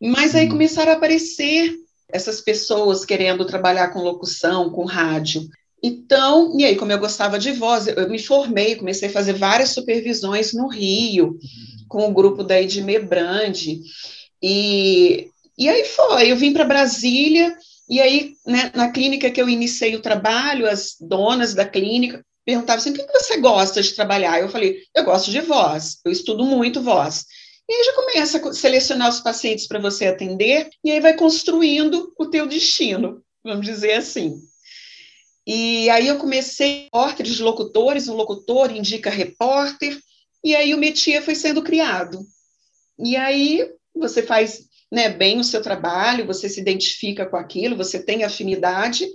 mas 0.00 0.34
aí 0.34 0.48
começaram 0.48 0.92
a 0.92 0.94
aparecer 0.96 1.76
essas 2.08 2.40
pessoas 2.40 3.04
querendo 3.04 3.44
trabalhar 3.44 3.88
com 3.88 4.00
locução, 4.00 4.70
com 4.70 4.84
rádio. 4.84 5.48
Então, 5.82 6.56
e 6.58 6.64
aí, 6.64 6.76
como 6.76 6.92
eu 6.92 6.98
gostava 6.98 7.38
de 7.38 7.52
voz, 7.52 7.86
eu 7.86 8.08
me 8.08 8.18
formei, 8.18 8.76
comecei 8.76 9.08
a 9.08 9.12
fazer 9.12 9.34
várias 9.34 9.70
supervisões 9.70 10.52
no 10.52 10.66
Rio, 10.68 11.26
uhum. 11.26 11.38
com 11.88 12.08
o 12.08 12.12
grupo 12.12 12.42
da 12.42 12.60
Edmê 12.60 12.98
Brandi. 12.98 13.80
E, 14.42 15.28
e 15.58 15.68
aí 15.68 15.84
foi, 15.84 16.32
eu 16.32 16.36
vim 16.36 16.52
para 16.52 16.64
Brasília, 16.64 17.54
e 17.88 18.00
aí, 18.00 18.34
né, 18.46 18.72
na 18.74 18.90
clínica 18.90 19.30
que 19.30 19.40
eu 19.40 19.48
iniciei 19.48 19.94
o 19.94 20.00
trabalho, 20.00 20.68
as 20.68 20.96
donas 20.98 21.52
da 21.52 21.66
clínica 21.66 22.24
perguntavam 22.44 22.80
assim: 22.80 22.90
o 22.90 22.94
que 22.94 23.06
você 23.12 23.38
gosta 23.38 23.82
de 23.82 23.94
trabalhar? 23.94 24.40
Eu 24.40 24.48
falei: 24.48 24.78
eu 24.94 25.04
gosto 25.04 25.30
de 25.30 25.40
voz, 25.40 25.98
eu 26.04 26.12
estudo 26.12 26.44
muito 26.44 26.82
voz. 26.82 27.26
E 27.68 27.72
aí 27.72 27.84
já 27.84 27.92
começa 27.94 28.48
a 28.48 28.52
selecionar 28.52 29.08
os 29.08 29.20
pacientes 29.20 29.66
para 29.66 29.78
você 29.78 30.06
atender, 30.06 30.68
e 30.82 30.90
aí 30.90 31.00
vai 31.00 31.14
construindo 31.14 32.12
o 32.18 32.26
teu 32.26 32.46
destino, 32.46 33.22
vamos 33.42 33.64
dizer 33.64 33.94
assim. 33.94 34.38
E 35.46 35.88
aí 35.90 36.06
eu 36.06 36.18
comecei 36.18 36.84
repórteres 36.84 37.34
de 37.34 37.42
locutores, 37.42 38.08
um 38.08 38.14
locutor 38.14 38.70
indica 38.70 39.10
repórter, 39.10 39.98
e 40.42 40.54
aí 40.54 40.74
o 40.74 40.78
métier 40.78 41.22
foi 41.22 41.34
sendo 41.34 41.62
criado. 41.62 42.26
E 42.98 43.16
aí 43.16 43.66
você 43.94 44.22
faz 44.22 44.66
né, 44.92 45.08
bem 45.08 45.40
o 45.40 45.44
seu 45.44 45.62
trabalho, 45.62 46.26
você 46.26 46.48
se 46.48 46.60
identifica 46.60 47.26
com 47.26 47.36
aquilo, 47.36 47.76
você 47.76 48.02
tem 48.02 48.24
afinidade, 48.24 49.06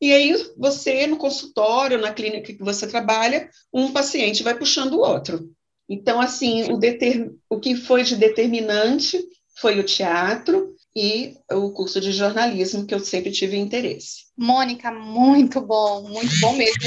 e 0.00 0.12
aí 0.12 0.34
você, 0.56 1.06
no 1.06 1.16
consultório, 1.16 2.00
na 2.00 2.12
clínica 2.12 2.52
que 2.52 2.62
você 2.62 2.86
trabalha, 2.86 3.50
um 3.72 3.92
paciente 3.92 4.44
vai 4.44 4.56
puxando 4.56 4.94
o 4.94 5.00
outro. 5.00 5.50
Então, 5.88 6.20
assim, 6.20 6.70
o, 6.70 6.76
deter... 6.76 7.30
o 7.48 7.58
que 7.58 7.74
foi 7.74 8.02
de 8.02 8.16
determinante 8.16 9.18
foi 9.60 9.78
o 9.80 9.84
teatro 9.84 10.74
e 10.94 11.36
o 11.52 11.70
curso 11.70 12.00
de 12.00 12.12
jornalismo, 12.12 12.84
que 12.84 12.94
eu 12.94 13.00
sempre 13.00 13.30
tive 13.30 13.56
interesse. 13.56 14.26
Mônica, 14.36 14.90
muito 14.90 15.60
bom, 15.60 16.08
muito 16.08 16.32
bom 16.40 16.54
mesmo, 16.56 16.82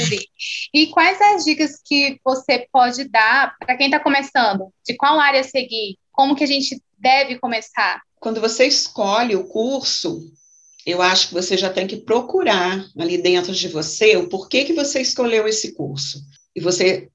E 0.74 0.88
quais 0.88 1.20
as 1.22 1.46
dicas 1.46 1.82
que 1.86 2.20
você 2.24 2.68
pode 2.72 3.06
dar 3.06 3.56
para 3.58 3.78
quem 3.78 3.88
está 3.88 4.00
começando? 4.00 4.68
De 4.86 4.96
qual 4.96 5.20
área 5.20 5.44
seguir? 5.44 5.98
Como 6.12 6.36
que 6.36 6.44
a 6.44 6.48
gente 6.48 6.82
deve 6.98 7.40
começar? 7.40 8.02
Quando 8.20 8.42
você 8.42 8.66
escolhe 8.66 9.36
o 9.36 9.48
curso, 9.48 10.22
eu 10.86 11.02
acho 11.02 11.30
que 11.30 11.34
você 11.34 11.58
já 11.58 11.70
tem 11.70 11.88
que 11.88 11.98
procurar 11.98 12.86
ali 12.98 13.18
dentro 13.18 13.54
de 13.54 13.68
você 13.68 14.18
o 14.18 14.28
porquê 14.28 14.66
que 14.66 14.74
você 14.74 15.02
escolheu 15.02 15.48
esse 15.48 15.74
curso. 15.74 16.20
E 16.56 16.60
você 16.60 17.10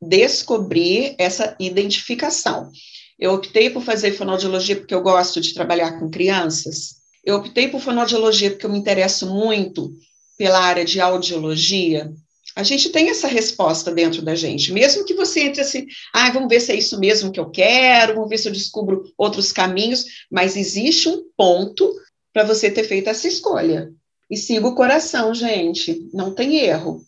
descobrir 0.00 1.14
essa 1.18 1.56
identificação. 1.58 2.70
Eu 3.18 3.32
optei 3.34 3.68
por 3.68 3.82
fazer 3.82 4.12
fonoaudiologia 4.12 4.76
porque 4.76 4.94
eu 4.94 5.02
gosto 5.02 5.40
de 5.40 5.52
trabalhar 5.52 5.98
com 5.98 6.10
crianças. 6.10 6.98
Eu 7.24 7.36
optei 7.36 7.68
por 7.68 7.80
fonoaudiologia 7.80 8.50
porque 8.50 8.64
eu 8.64 8.70
me 8.70 8.78
interesso 8.78 9.26
muito 9.26 9.92
pela 10.36 10.60
área 10.60 10.84
de 10.84 11.00
audiologia. 11.00 12.12
A 12.54 12.62
gente 12.62 12.90
tem 12.90 13.10
essa 13.10 13.28
resposta 13.28 13.92
dentro 13.92 14.22
da 14.22 14.34
gente, 14.34 14.72
mesmo 14.72 15.04
que 15.04 15.14
você 15.14 15.40
entre 15.40 15.60
assim, 15.60 15.86
ah, 16.12 16.30
vamos 16.30 16.48
ver 16.48 16.60
se 16.60 16.72
é 16.72 16.76
isso 16.76 16.98
mesmo 16.98 17.30
que 17.30 17.38
eu 17.38 17.50
quero, 17.50 18.14
vamos 18.14 18.28
ver 18.28 18.38
se 18.38 18.48
eu 18.48 18.52
descubro 18.52 19.04
outros 19.16 19.52
caminhos, 19.52 20.04
mas 20.30 20.56
existe 20.56 21.08
um 21.08 21.22
ponto 21.36 21.92
para 22.32 22.44
você 22.44 22.70
ter 22.70 22.84
feito 22.84 23.08
essa 23.08 23.28
escolha 23.28 23.92
e 24.30 24.36
siga 24.36 24.66
o 24.66 24.74
coração, 24.74 25.34
gente, 25.34 26.06
não 26.12 26.34
tem 26.34 26.56
erro. 26.58 27.02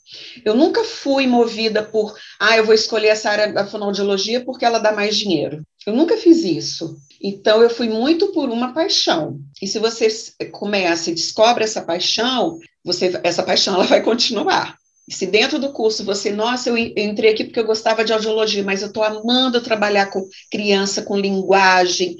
Eu 0.45 0.55
nunca 0.55 0.83
fui 0.85 1.27
movida 1.27 1.83
por, 1.83 2.17
ah, 2.39 2.57
eu 2.57 2.65
vou 2.65 2.75
escolher 2.75 3.09
essa 3.09 3.29
área 3.29 3.53
da 3.53 3.67
fonoaudiologia 3.67 4.43
porque 4.43 4.65
ela 4.65 4.79
dá 4.79 4.93
mais 4.93 5.17
dinheiro. 5.17 5.63
Eu 5.87 5.95
nunca 5.95 6.17
fiz 6.17 6.45
isso. 6.45 6.97
Então, 7.23 7.63
eu 7.63 7.69
fui 7.69 7.89
muito 7.91 8.29
por 8.29 8.49
uma 8.49 8.73
paixão. 8.73 9.39
E 9.61 9.67
se 9.67 9.79
você 9.79 10.09
começa 10.51 11.11
e 11.11 11.15
descobre 11.15 11.63
essa 11.63 11.83
paixão, 11.83 12.59
você, 12.83 13.21
essa 13.23 13.43
paixão 13.43 13.75
ela 13.75 13.85
vai 13.85 14.03
continuar. 14.03 14.79
E 15.07 15.13
se 15.13 15.27
dentro 15.27 15.59
do 15.59 15.73
curso 15.73 16.05
você, 16.05 16.31
nossa, 16.31 16.71
eu 16.71 16.79
entrei 16.79 17.33
aqui 17.33 17.45
porque 17.45 17.61
eu 17.61 17.67
gostava 17.67 18.05
de 18.05 18.13
audiologia, 18.15 18.65
mas 18.65 18.81
eu 18.81 18.89
estou 18.89 19.03
amando 19.03 19.61
trabalhar 19.61 20.07
com 20.07 20.27
criança, 20.51 21.03
com 21.03 21.19
linguagem, 21.19 22.17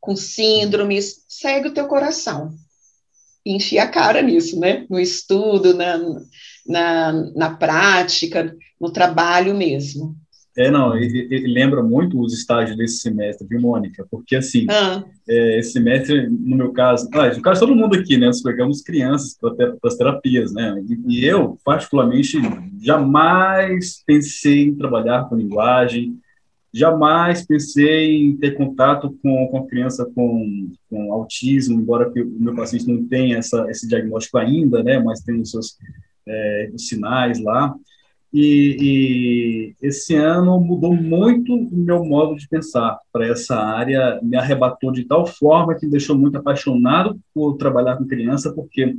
com 0.00 0.16
síndromes, 0.16 1.24
segue 1.28 1.68
o 1.68 1.74
teu 1.74 1.86
coração 1.86 2.52
e 3.44 3.56
enfia 3.56 3.84
a 3.84 3.88
cara 3.88 4.22
nisso, 4.22 4.58
né? 4.58 4.86
No 4.88 4.98
estudo, 4.98 5.74
na, 5.74 5.98
na, 6.66 7.12
na 7.34 7.50
prática, 7.50 8.54
no 8.80 8.90
trabalho 8.90 9.54
mesmo. 9.54 10.16
É, 10.58 10.70
não, 10.70 10.96
ele, 10.96 11.28
ele, 11.30 11.46
lembra 11.46 11.82
muito 11.82 12.20
os 12.20 12.34
estágios 12.34 12.76
desse 12.76 12.98
semestre, 12.98 13.46
viu, 13.46 13.60
Mônica? 13.60 14.04
Porque, 14.10 14.34
assim, 14.34 14.66
ah. 14.68 15.02
é, 15.28 15.60
esse 15.60 15.72
semestre, 15.72 16.28
no 16.28 16.56
meu 16.56 16.72
caso, 16.72 17.08
ah, 17.14 17.32
no 17.32 17.40
caso 17.40 17.60
todo 17.60 17.74
mundo 17.74 17.96
aqui, 17.96 18.16
né, 18.16 18.26
nós 18.26 18.42
pegamos 18.42 18.82
crianças 18.82 19.38
para 19.38 19.76
as 19.84 19.96
terapias, 19.96 20.52
né, 20.52 20.82
e, 20.88 21.20
e, 21.20 21.24
eu, 21.24 21.56
particularmente, 21.64 22.36
jamais 22.82 24.02
pensei 24.04 24.64
em 24.64 24.74
trabalhar 24.74 25.28
com 25.28 25.36
linguagem, 25.36 26.18
jamais 26.72 27.44
pensei 27.44 28.24
em 28.24 28.36
ter 28.36 28.52
contato 28.52 29.16
com, 29.22 29.46
com 29.48 29.66
criança 29.66 30.08
com, 30.14 30.70
com 30.88 31.12
autismo, 31.12 31.80
embora 31.80 32.08
o 32.08 32.42
meu 32.42 32.54
paciente 32.54 32.86
não 32.86 33.06
tenha 33.06 33.38
essa, 33.38 33.68
esse 33.70 33.88
diagnóstico 33.88 34.38
ainda, 34.38 34.82
né, 34.82 34.98
mas 34.98 35.20
tem 35.20 35.40
os 35.40 35.50
seus 35.50 35.76
é, 36.26 36.70
os 36.72 36.88
sinais 36.88 37.40
lá. 37.40 37.74
E, 38.32 38.76
e, 39.82 39.86
esse 39.86 40.14
ano 40.14 40.60
mudou 40.60 40.94
muito 40.94 41.52
o 41.52 41.76
meu 41.76 42.04
modo 42.04 42.36
de 42.36 42.46
pensar 42.48 42.96
para 43.12 43.26
essa 43.26 43.56
área, 43.56 44.20
me 44.22 44.36
arrebatou 44.36 44.92
de 44.92 45.04
tal 45.04 45.26
forma 45.26 45.74
que 45.74 45.84
me 45.84 45.90
deixou 45.90 46.16
muito 46.16 46.38
apaixonado 46.38 47.18
por 47.34 47.56
trabalhar 47.56 47.96
com 47.96 48.06
criança, 48.06 48.52
porque 48.52 48.94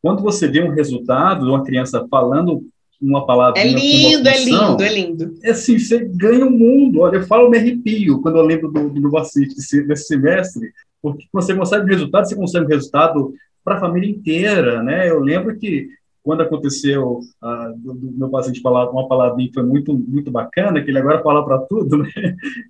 quando 0.00 0.22
você 0.22 0.46
vê 0.46 0.62
um 0.62 0.70
resultado 0.70 1.44
de 1.44 1.50
uma 1.50 1.64
criança 1.64 2.06
falando 2.08 2.62
uma 3.00 3.26
palavra. 3.26 3.60
É 3.60 3.66
lindo, 3.66 4.28
é 4.28 4.44
lindo, 4.44 4.82
é 4.82 4.92
lindo. 4.92 5.34
É 5.42 5.50
assim, 5.50 5.78
você 5.78 6.04
ganha 6.04 6.44
o 6.44 6.48
um 6.48 6.50
mundo. 6.50 7.00
Olha, 7.00 7.16
eu 7.16 7.26
falo, 7.26 7.50
me 7.50 7.58
arrepio 7.58 8.20
quando 8.20 8.38
eu 8.38 8.42
lembro 8.42 8.70
do, 8.70 8.88
do 8.88 9.00
meu 9.00 9.10
desse, 9.10 9.96
semestre, 9.96 10.70
porque 11.02 11.26
você 11.32 11.54
consegue 11.54 11.86
resultado, 11.86 12.28
você 12.28 12.36
consegue 12.36 12.66
resultado 12.66 13.34
para 13.64 13.76
a 13.76 13.80
família 13.80 14.10
inteira, 14.10 14.82
né? 14.82 15.10
Eu 15.10 15.20
lembro 15.20 15.56
que 15.56 15.88
quando 16.22 16.40
aconteceu 16.40 17.20
uh, 17.42 17.78
do, 17.78 17.94
do, 17.94 18.18
meu 18.18 18.28
paciente 18.28 18.60
falar 18.60 18.90
uma 18.90 19.06
palavrinha 19.06 19.48
que 19.48 19.54
foi 19.54 19.62
muito, 19.62 19.94
muito 19.94 20.30
bacana, 20.30 20.82
que 20.82 20.90
ele 20.90 20.98
agora 20.98 21.22
fala 21.22 21.44
para 21.44 21.58
tudo, 21.58 21.98
né? 21.98 22.10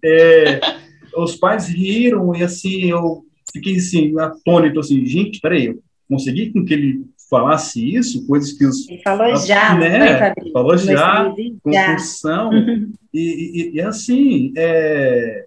É, 0.05 0.61
os 1.17 1.37
pais 1.37 1.69
riram 1.69 2.35
e 2.35 2.43
assim, 2.43 2.91
eu 2.91 3.25
fiquei 3.53 3.77
assim, 3.77 4.19
atônito, 4.19 4.81
assim, 4.81 5.07
gente, 5.07 5.41
peraí, 5.41 5.67
eu 5.67 5.79
consegui 6.09 6.53
com 6.53 6.65
que 6.65 6.75
ele 6.75 7.07
falasse 7.29 7.95
isso, 7.95 8.27
coisas 8.27 8.53
que 8.53 8.65
os... 8.65 8.89
Ele 8.89 9.03
falou 9.03 9.37
já, 9.37 9.75
né? 9.77 10.35
Foi, 10.35 10.53
falou 10.53 10.79
já, 10.79 11.35
com 11.63 11.73
função, 11.73 12.51
e, 13.13 13.21
e, 13.21 13.71
e, 13.75 13.81
assim, 13.81 14.53
é, 14.57 15.45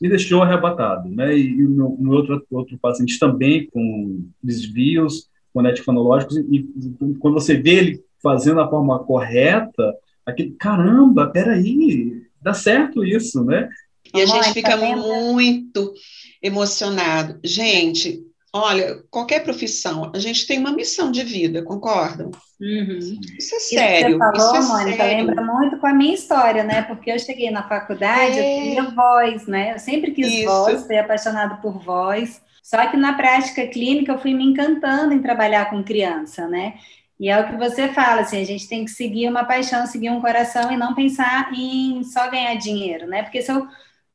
me 0.00 0.08
deixou 0.08 0.42
arrebatado, 0.42 1.08
né? 1.08 1.36
E, 1.36 1.46
e 1.46 1.62
no, 1.62 1.96
no, 1.98 2.12
outro, 2.12 2.44
outro 2.50 2.78
paciente 2.78 3.18
também 3.18 3.68
com 3.70 4.24
desvios 4.42 5.28
fonético-fonológicos, 5.52 6.36
e, 6.36 6.56
e 6.58 7.14
quando 7.18 7.34
você 7.34 7.56
vê 7.56 7.74
ele 7.74 8.04
fazendo 8.22 8.60
a 8.60 8.68
forma 8.68 8.98
correta, 9.00 9.94
aquele, 10.26 10.50
caramba, 10.52 11.28
peraí, 11.28 12.22
dá 12.40 12.52
certo 12.52 13.04
isso, 13.04 13.44
né? 13.44 13.68
E 14.14 14.22
a 14.22 14.26
gente 14.26 14.52
fica 14.52 14.76
muito 14.76 15.94
emocionado. 16.42 17.38
Gente, 17.44 18.20
olha, 18.52 19.02
qualquer 19.10 19.42
profissão, 19.42 20.10
a 20.14 20.18
gente 20.18 20.46
tem 20.46 20.58
uma 20.58 20.72
missão 20.72 21.10
de 21.10 21.22
vida, 21.22 21.62
concordam? 21.62 22.30
Uhum. 22.60 23.20
Isso 23.38 23.54
é 23.54 23.58
sério. 23.58 24.18
Isso 24.18 24.18
que 24.18 24.38
você 24.38 24.40
falou, 24.40 24.60
isso 24.60 24.72
é 24.72 24.76
Mônica, 24.76 24.96
sério. 24.96 25.26
lembra 25.26 25.44
muito 25.44 25.78
com 25.78 25.86
a 25.86 25.92
minha 25.92 26.14
história, 26.14 26.64
né? 26.64 26.82
Porque 26.82 27.10
eu 27.10 27.18
cheguei 27.18 27.50
na 27.50 27.66
faculdade, 27.68 28.38
é. 28.38 28.40
eu 28.40 28.62
queria 28.62 28.90
voz, 28.90 29.46
né? 29.46 29.74
Eu 29.74 29.78
sempre 29.78 30.10
quis 30.12 30.26
isso. 30.26 30.46
voz, 30.46 30.86
fui 30.86 30.98
apaixonada 30.98 31.56
por 31.56 31.78
voz. 31.78 32.42
Só 32.62 32.86
que 32.86 32.96
na 32.96 33.14
prática 33.14 33.66
clínica 33.66 34.12
eu 34.12 34.18
fui 34.18 34.34
me 34.34 34.44
encantando 34.44 35.14
em 35.14 35.22
trabalhar 35.22 35.70
com 35.70 35.82
criança, 35.82 36.46
né? 36.46 36.74
E 37.18 37.28
é 37.28 37.38
o 37.38 37.46
que 37.48 37.56
você 37.56 37.88
fala, 37.88 38.22
assim, 38.22 38.40
a 38.40 38.46
gente 38.46 38.66
tem 38.66 38.84
que 38.84 38.90
seguir 38.90 39.28
uma 39.28 39.44
paixão, 39.44 39.86
seguir 39.86 40.08
um 40.08 40.22
coração 40.22 40.72
e 40.72 40.76
não 40.76 40.94
pensar 40.94 41.52
em 41.52 42.02
só 42.02 42.30
ganhar 42.30 42.54
dinheiro, 42.54 43.06
né? 43.06 43.22
Porque 43.22 43.42
se 43.42 43.52
eu 43.52 43.68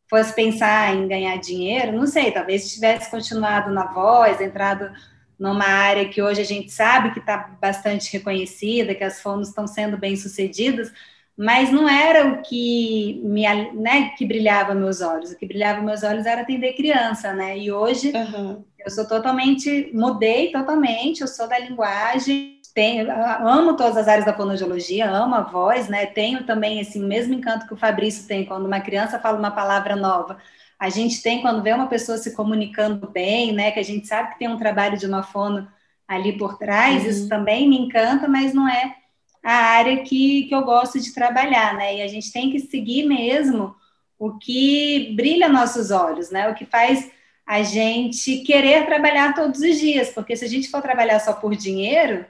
fosse 0.09 0.33
pensar 0.33 0.95
em 0.95 1.07
ganhar 1.07 1.37
dinheiro, 1.37 1.91
não 1.91 2.05
sei, 2.05 2.31
talvez 2.31 2.71
tivesse 2.73 3.09
continuado 3.09 3.71
na 3.71 3.85
voz, 3.85 4.39
entrado 4.39 4.91
numa 5.37 5.65
área 5.65 6.07
que 6.07 6.21
hoje 6.21 6.41
a 6.41 6.45
gente 6.45 6.71
sabe 6.71 7.11
que 7.11 7.19
está 7.19 7.55
bastante 7.61 8.11
reconhecida, 8.13 8.95
que 8.95 9.03
as 9.03 9.21
fonos 9.21 9.49
estão 9.49 9.67
sendo 9.67 9.97
bem 9.97 10.15
sucedidas, 10.15 10.91
mas 11.37 11.69
não 11.69 11.89
era 11.89 12.27
o 12.27 12.41
que 12.41 13.19
me, 13.23 13.43
né, 13.73 14.09
que 14.17 14.25
brilhava 14.25 14.73
meus 14.73 15.01
olhos. 15.01 15.31
O 15.31 15.37
que 15.37 15.45
brilhava 15.45 15.81
meus 15.81 16.01
olhos 16.01 16.25
era 16.25 16.41
atender 16.41 16.73
criança, 16.73 17.33
né? 17.33 17.57
E 17.57 17.69
hoje 17.71 18.13
uhum. 18.15 18.63
eu 18.79 18.89
sou 18.89 19.05
totalmente, 19.05 19.91
mudei 19.93 20.51
totalmente, 20.51 21.19
eu 21.19 21.27
sou 21.27 21.47
da 21.49 21.59
linguagem, 21.59 22.54
tenho, 22.75 23.07
amo 23.09 23.77
todas 23.77 23.95
as 23.95 24.07
áreas 24.09 24.25
da 24.25 24.33
fonoaudiologia, 24.33 25.09
amo 25.09 25.33
a 25.33 25.41
voz, 25.41 25.87
né? 25.87 26.05
Tenho 26.05 26.43
também 26.43 26.81
esse 26.81 26.99
mesmo 26.99 27.33
encanto 27.33 27.65
que 27.65 27.73
o 27.73 27.77
Fabrício 27.77 28.27
tem 28.27 28.45
quando 28.45 28.65
uma 28.65 28.81
criança 28.81 29.17
fala 29.17 29.39
uma 29.39 29.49
palavra 29.49 29.95
nova. 29.95 30.37
A 30.77 30.89
gente 30.89 31.23
tem 31.23 31.41
quando 31.41 31.63
vê 31.63 31.71
uma 31.71 31.87
pessoa 31.87 32.17
se 32.17 32.35
comunicando 32.35 33.07
bem, 33.07 33.53
né? 33.53 33.71
Que 33.71 33.79
a 33.79 33.83
gente 33.83 34.05
sabe 34.05 34.33
que 34.33 34.39
tem 34.39 34.49
um 34.49 34.57
trabalho 34.57 34.97
de 34.97 35.05
uma 35.05 35.23
fono 35.23 35.65
ali 36.05 36.37
por 36.37 36.57
trás, 36.57 37.03
uhum. 37.03 37.09
isso 37.09 37.29
também 37.29 37.67
me 37.67 37.79
encanta, 37.79 38.27
mas 38.27 38.53
não 38.53 38.67
é 38.67 38.93
a 39.41 39.53
área 39.53 40.03
que, 40.03 40.43
que 40.43 40.53
eu 40.53 40.63
gosto 40.63 40.99
de 40.99 41.13
trabalhar, 41.13 41.75
né? 41.75 41.95
E 41.97 42.01
a 42.01 42.07
gente 42.07 42.31
tem 42.31 42.51
que 42.51 42.59
seguir 42.59 43.05
mesmo 43.05 43.73
o 44.19 44.37
que 44.37 45.13
brilha 45.15 45.47
nossos 45.47 45.91
olhos, 45.91 46.29
né? 46.29 46.49
O 46.49 46.55
que 46.55 46.65
faz 46.65 47.09
a 47.47 47.63
gente 47.63 48.39
querer 48.39 48.85
trabalhar 48.85 49.33
todos 49.33 49.61
os 49.61 49.79
dias, 49.79 50.09
porque 50.09 50.35
se 50.35 50.43
a 50.43 50.49
gente 50.49 50.69
for 50.69 50.81
trabalhar 50.81 51.19
só 51.19 51.31
por 51.31 51.55
dinheiro, 51.55 52.25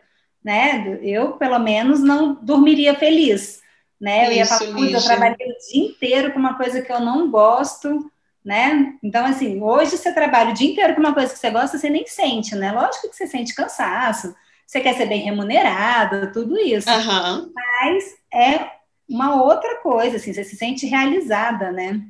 né? 0.45 0.99
Eu, 1.01 1.31
pelo 1.31 1.57
menos, 1.57 2.01
não 2.01 2.35
dormiria 2.35 2.93
feliz, 2.93 3.61
né? 3.99 4.27
Eu 4.27 4.31
ia 4.31 4.45
falar, 4.45 4.79
eu 4.79 5.03
trabalhei 5.03 5.47
o 5.47 5.71
dia 5.71 5.85
inteiro 5.87 6.31
com 6.31 6.37
uma 6.37 6.55
coisa 6.55 6.83
que 6.83 6.91
eu 6.91 6.99
não 6.99 7.31
gosto, 7.31 8.11
né? 8.45 8.93
Então, 9.01 9.25
assim, 9.25 9.59
hoje 9.59 9.97
você 9.97 10.13
trabalha 10.13 10.51
o 10.51 10.53
dia 10.53 10.69
inteiro 10.69 10.93
com 10.93 10.99
uma 10.99 11.15
coisa 11.15 11.33
que 11.33 11.39
você 11.39 11.49
gosta, 11.49 11.79
você 11.79 11.89
nem 11.89 12.05
sente, 12.05 12.53
né? 12.53 12.71
Lógico 12.71 13.09
que 13.09 13.15
você 13.15 13.25
sente 13.25 13.55
cansaço, 13.55 14.35
você 14.67 14.79
quer 14.79 14.95
ser 14.95 15.07
bem 15.07 15.21
remunerado, 15.21 16.31
tudo 16.31 16.55
isso. 16.59 16.87
Uhum. 16.87 17.51
Mas 17.55 18.03
é 18.31 18.69
uma 19.09 19.41
outra 19.41 19.77
coisa, 19.81 20.17
assim, 20.17 20.31
você 20.31 20.43
se 20.43 20.55
sente 20.55 20.85
realizada, 20.85 21.71
né? 21.71 22.01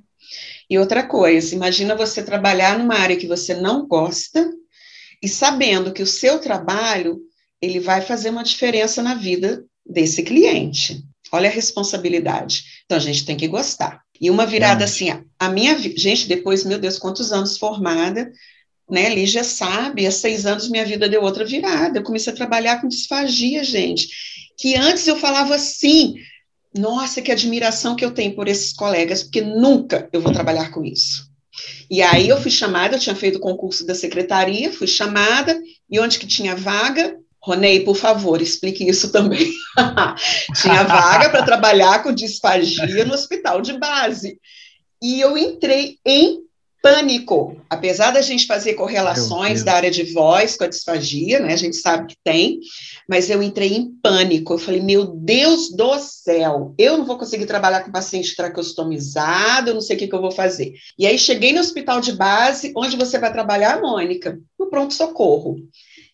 E 0.69 0.77
outra 0.77 1.03
coisa, 1.07 1.55
imagina 1.55 1.95
você 1.95 2.21
trabalhar 2.21 2.77
numa 2.77 2.95
área 2.95 3.15
que 3.15 3.27
você 3.27 3.53
não 3.53 3.87
gosta 3.87 4.51
e 5.23 5.29
sabendo 5.29 5.93
que 5.93 6.03
o 6.03 6.07
seu 6.07 6.39
trabalho 6.39 7.21
ele 7.61 7.79
vai 7.79 8.01
fazer 8.01 8.29
uma 8.29 8.43
diferença 8.43 9.01
na 9.01 9.15
vida 9.15 9.65
desse 9.85 10.23
cliente. 10.23 11.03
Olha 11.31 11.49
a 11.49 11.53
responsabilidade. 11.53 12.63
Então 12.85 12.97
a 12.97 13.01
gente 13.01 13.25
tem 13.25 13.35
que 13.35 13.47
gostar. 13.47 14.01
E 14.19 14.29
uma 14.29 14.45
virada 14.45 14.83
é. 14.83 14.85
assim, 14.85 15.09
a 15.39 15.49
minha 15.49 15.77
gente, 15.77 16.27
depois, 16.27 16.63
meu 16.63 16.79
Deus, 16.79 16.97
quantos 16.97 17.31
anos 17.31 17.57
formada, 17.57 18.31
né? 18.89 19.09
Lígia 19.09 19.43
sabe, 19.43 20.05
há 20.05 20.11
seis 20.11 20.45
anos 20.45 20.69
minha 20.69 20.85
vida 20.85 21.09
deu 21.09 21.23
outra 21.23 21.43
virada. 21.43 21.99
Eu 21.99 22.03
comecei 22.03 22.31
a 22.31 22.35
trabalhar 22.35 22.79
com 22.79 22.87
disfagia, 22.87 23.63
gente. 23.63 24.07
Que 24.57 24.75
antes 24.75 25.07
eu 25.07 25.17
falava 25.17 25.55
assim, 25.55 26.15
nossa, 26.77 27.21
que 27.21 27.31
admiração 27.31 27.95
que 27.95 28.05
eu 28.05 28.11
tenho 28.11 28.35
por 28.35 28.47
esses 28.47 28.73
colegas, 28.73 29.23
porque 29.23 29.41
nunca 29.41 30.07
eu 30.13 30.21
vou 30.21 30.31
trabalhar 30.31 30.71
com 30.71 30.83
isso. 30.83 31.29
E 31.89 32.01
aí 32.01 32.29
eu 32.29 32.41
fui 32.41 32.51
chamada, 32.51 32.95
eu 32.95 32.99
tinha 32.99 33.15
feito 33.15 33.37
o 33.37 33.41
concurso 33.41 33.85
da 33.85 33.95
secretaria, 33.95 34.71
fui 34.71 34.87
chamada, 34.87 35.59
e 35.89 35.99
onde 35.99 36.19
que 36.19 36.27
tinha 36.27 36.55
vaga? 36.55 37.17
Ronei, 37.45 37.81
por 37.81 37.95
favor, 37.95 38.41
explique 38.41 38.89
isso 38.89 39.11
também. 39.11 39.51
Tinha 40.59 40.83
vaga 40.83 41.29
para 41.29 41.43
trabalhar 41.43 42.01
com 42.01 42.11
disfagia 42.11 43.05
no 43.05 43.13
hospital 43.13 43.61
de 43.61 43.77
base. 43.77 44.39
E 44.99 45.21
eu 45.21 45.37
entrei 45.37 45.99
em 46.03 46.43
pânico. 46.81 47.55
Apesar 47.69 48.09
da 48.09 48.21
gente 48.21 48.47
fazer 48.47 48.73
correlações 48.73 49.63
da 49.63 49.73
área 49.73 49.91
de 49.91 50.11
voz 50.11 50.57
com 50.57 50.63
a 50.63 50.67
disfagia, 50.67 51.39
né? 51.39 51.53
A 51.53 51.57
gente 51.57 51.75
sabe 51.75 52.07
que 52.07 52.15
tem, 52.23 52.59
mas 53.07 53.29
eu 53.29 53.43
entrei 53.43 53.73
em 53.73 53.91
pânico. 54.01 54.53
Eu 54.53 54.57
falei, 54.57 54.81
meu 54.81 55.05
Deus 55.05 55.69
do 55.71 55.99
céu, 55.99 56.73
eu 56.79 56.97
não 56.97 57.05
vou 57.05 57.17
conseguir 57.17 57.45
trabalhar 57.45 57.81
com 57.81 57.91
paciente 57.91 58.35
tracostomizado, 58.35 59.69
eu 59.69 59.73
não 59.75 59.81
sei 59.81 59.95
o 59.95 59.99
que, 59.99 60.07
que 60.07 60.15
eu 60.15 60.21
vou 60.21 60.31
fazer. 60.31 60.73
E 60.97 61.05
aí 61.05 61.17
cheguei 61.19 61.53
no 61.53 61.59
hospital 61.59 62.01
de 62.01 62.11
base, 62.11 62.73
onde 62.75 62.97
você 62.97 63.19
vai 63.19 63.31
trabalhar, 63.31 63.81
Mônica? 63.81 64.39
No 64.59 64.67
pronto-socorro. 64.67 65.57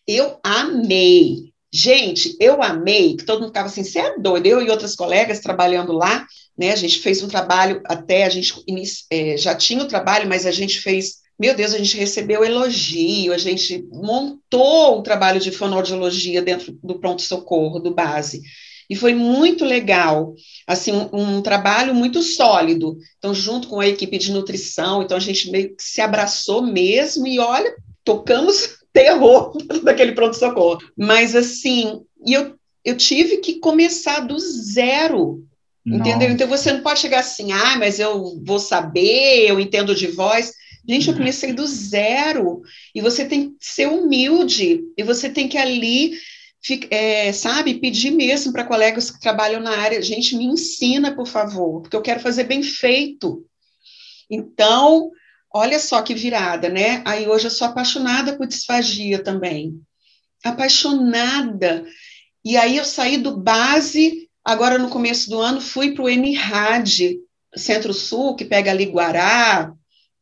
Eu 0.06 0.38
amei. 0.42 1.52
Gente, 1.72 2.36
eu 2.38 2.62
amei, 2.62 3.16
que 3.16 3.24
todo 3.24 3.40
mundo 3.40 3.48
ficava 3.48 3.68
assim, 3.68 3.82
você 3.82 3.98
é 3.98 4.18
doido, 4.18 4.46
eu 4.46 4.60
e 4.60 4.70
outras 4.70 4.94
colegas 4.94 5.40
trabalhando 5.40 5.92
lá, 5.92 6.26
né, 6.56 6.70
a 6.70 6.76
gente 6.76 6.98
fez 6.98 7.22
um 7.22 7.28
trabalho, 7.28 7.80
até 7.86 8.24
a 8.24 8.28
gente 8.28 8.52
é, 9.10 9.38
já 9.38 9.54
tinha 9.54 9.82
o 9.82 9.88
trabalho, 9.88 10.28
mas 10.28 10.44
a 10.44 10.50
gente 10.50 10.80
fez, 10.80 11.14
meu 11.38 11.54
Deus, 11.54 11.72
a 11.72 11.78
gente 11.78 11.96
recebeu 11.96 12.44
elogio, 12.44 13.32
a 13.32 13.38
gente 13.38 13.86
montou 13.90 14.98
o 14.98 15.02
trabalho 15.02 15.40
de 15.40 15.50
fonoaudiologia 15.50 16.42
dentro 16.42 16.78
do 16.82 17.00
pronto-socorro, 17.00 17.80
do 17.80 17.94
base, 17.94 18.42
e 18.90 18.94
foi 18.94 19.14
muito 19.14 19.64
legal, 19.64 20.34
assim, 20.66 20.92
um, 20.92 21.08
um, 21.36 21.40
trabalho 21.40 21.94
muito 21.94 22.20
sólido, 22.20 22.98
então, 23.16 23.32
junto 23.32 23.68
com 23.68 23.80
a 23.80 23.88
equipe 23.88 24.18
de 24.18 24.30
nutrição, 24.30 25.02
então 25.02 25.16
a 25.16 25.20
gente 25.20 25.50
meio 25.50 25.74
que 25.74 25.82
se 25.82 26.02
abraçou 26.02 26.60
mesmo, 26.60 27.26
e 27.26 27.38
olha, 27.38 27.74
tocamos 28.04 28.81
terror 28.92 29.56
daquele 29.82 30.12
pronto-socorro. 30.12 30.78
Mas, 30.96 31.34
assim, 31.34 32.02
e 32.24 32.32
eu, 32.32 32.54
eu 32.84 32.96
tive 32.96 33.38
que 33.38 33.58
começar 33.58 34.20
do 34.20 34.38
zero, 34.38 35.44
Nossa. 35.84 36.10
entendeu? 36.10 36.30
Então, 36.30 36.48
você 36.48 36.72
não 36.72 36.82
pode 36.82 37.00
chegar 37.00 37.20
assim, 37.20 37.52
ah, 37.52 37.76
mas 37.78 37.98
eu 37.98 38.40
vou 38.44 38.58
saber, 38.58 39.48
eu 39.48 39.58
entendo 39.58 39.94
de 39.94 40.06
voz. 40.08 40.52
Gente, 40.88 41.08
eu 41.08 41.14
comecei 41.14 41.52
do 41.52 41.64
zero, 41.66 42.62
e 42.92 43.00
você 43.00 43.24
tem 43.24 43.50
que 43.50 43.56
ser 43.60 43.86
humilde, 43.86 44.80
e 44.98 45.02
você 45.04 45.30
tem 45.30 45.48
que 45.48 45.56
ali 45.56 46.14
é, 46.90 47.32
sabe, 47.32 47.74
pedir 47.74 48.12
mesmo 48.12 48.52
para 48.52 48.64
colegas 48.64 49.10
que 49.10 49.20
trabalham 49.20 49.60
na 49.60 49.78
área, 49.78 50.00
gente, 50.00 50.36
me 50.36 50.44
ensina, 50.44 51.14
por 51.14 51.26
favor, 51.26 51.82
porque 51.82 51.96
eu 51.96 52.02
quero 52.02 52.20
fazer 52.20 52.44
bem 52.44 52.62
feito. 52.62 53.44
Então, 54.30 55.10
Olha 55.54 55.78
só 55.78 56.00
que 56.02 56.14
virada, 56.14 56.68
né? 56.68 57.02
Aí 57.04 57.28
hoje 57.28 57.46
eu 57.46 57.50
sou 57.50 57.66
apaixonada 57.66 58.36
por 58.36 58.46
disfagia 58.46 59.22
também. 59.22 59.80
Apaixonada. 60.44 61.84
E 62.44 62.56
aí 62.56 62.76
eu 62.76 62.84
saí 62.84 63.18
do 63.18 63.36
base, 63.36 64.28
agora 64.44 64.78
no 64.78 64.88
começo 64.88 65.28
do 65.28 65.40
ano, 65.40 65.60
fui 65.60 65.92
para 65.94 66.04
o 66.04 66.08
NRAD, 66.08 67.18
Centro-Sul, 67.54 68.34
que 68.34 68.44
pega 68.44 68.70
ali 68.70 68.86
Guará, 68.86 69.72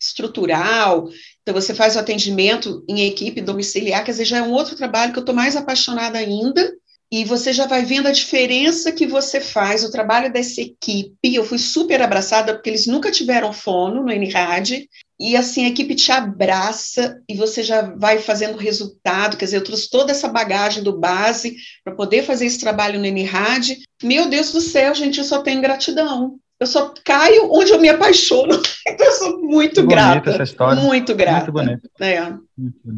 estrutural. 0.00 1.08
Então, 1.42 1.54
você 1.54 1.74
faz 1.74 1.94
o 1.94 1.98
atendimento 1.98 2.84
em 2.88 3.06
equipe 3.06 3.40
domiciliar, 3.40 4.04
quer 4.04 4.12
dizer, 4.12 4.24
já 4.24 4.38
é 4.38 4.42
um 4.42 4.52
outro 4.52 4.74
trabalho 4.74 5.12
que 5.12 5.18
eu 5.18 5.22
estou 5.22 5.34
mais 5.34 5.56
apaixonada 5.56 6.18
ainda, 6.18 6.72
e 7.12 7.24
você 7.24 7.52
já 7.52 7.66
vai 7.66 7.84
vendo 7.84 8.06
a 8.06 8.12
diferença 8.12 8.92
que 8.92 9.06
você 9.06 9.40
faz, 9.40 9.82
o 9.82 9.90
trabalho 9.90 10.32
dessa 10.32 10.60
equipe. 10.60 11.34
Eu 11.34 11.44
fui 11.44 11.58
super 11.58 12.00
abraçada, 12.00 12.54
porque 12.54 12.70
eles 12.70 12.86
nunca 12.86 13.10
tiveram 13.10 13.52
fono 13.52 14.04
no 14.04 14.12
NRAD, 14.12 14.88
e 15.18 15.36
assim, 15.36 15.66
a 15.66 15.68
equipe 15.68 15.94
te 15.94 16.10
abraça 16.10 17.20
e 17.28 17.34
você 17.34 17.62
já 17.62 17.82
vai 17.82 18.18
fazendo 18.18 18.56
resultado. 18.56 19.36
Quer 19.36 19.44
dizer, 19.44 19.56
eu 19.58 19.64
trouxe 19.64 19.90
toda 19.90 20.12
essa 20.12 20.28
bagagem 20.28 20.82
do 20.82 20.98
base 20.98 21.56
para 21.84 21.94
poder 21.94 22.22
fazer 22.22 22.46
esse 22.46 22.58
trabalho 22.58 22.98
no 22.98 23.04
NRAD. 23.04 23.80
Meu 24.02 24.30
Deus 24.30 24.50
do 24.50 24.62
céu, 24.62 24.94
gente, 24.94 25.18
eu 25.18 25.24
só 25.24 25.42
tenho 25.42 25.60
gratidão. 25.60 26.38
Eu 26.58 26.66
só 26.66 26.94
caio 27.04 27.52
onde 27.52 27.70
eu 27.70 27.80
me 27.80 27.88
apaixono. 27.90 28.62
Então, 28.86 29.06
eu 29.08 29.12
sou 29.12 29.42
muito, 29.42 29.86
grata. 29.86 30.30
Essa 30.30 30.42
história. 30.42 30.80
Muito 30.80 31.14
grata. 31.14 31.50
Muito 31.50 31.52
bonito. 31.52 31.90
É. 32.00 32.32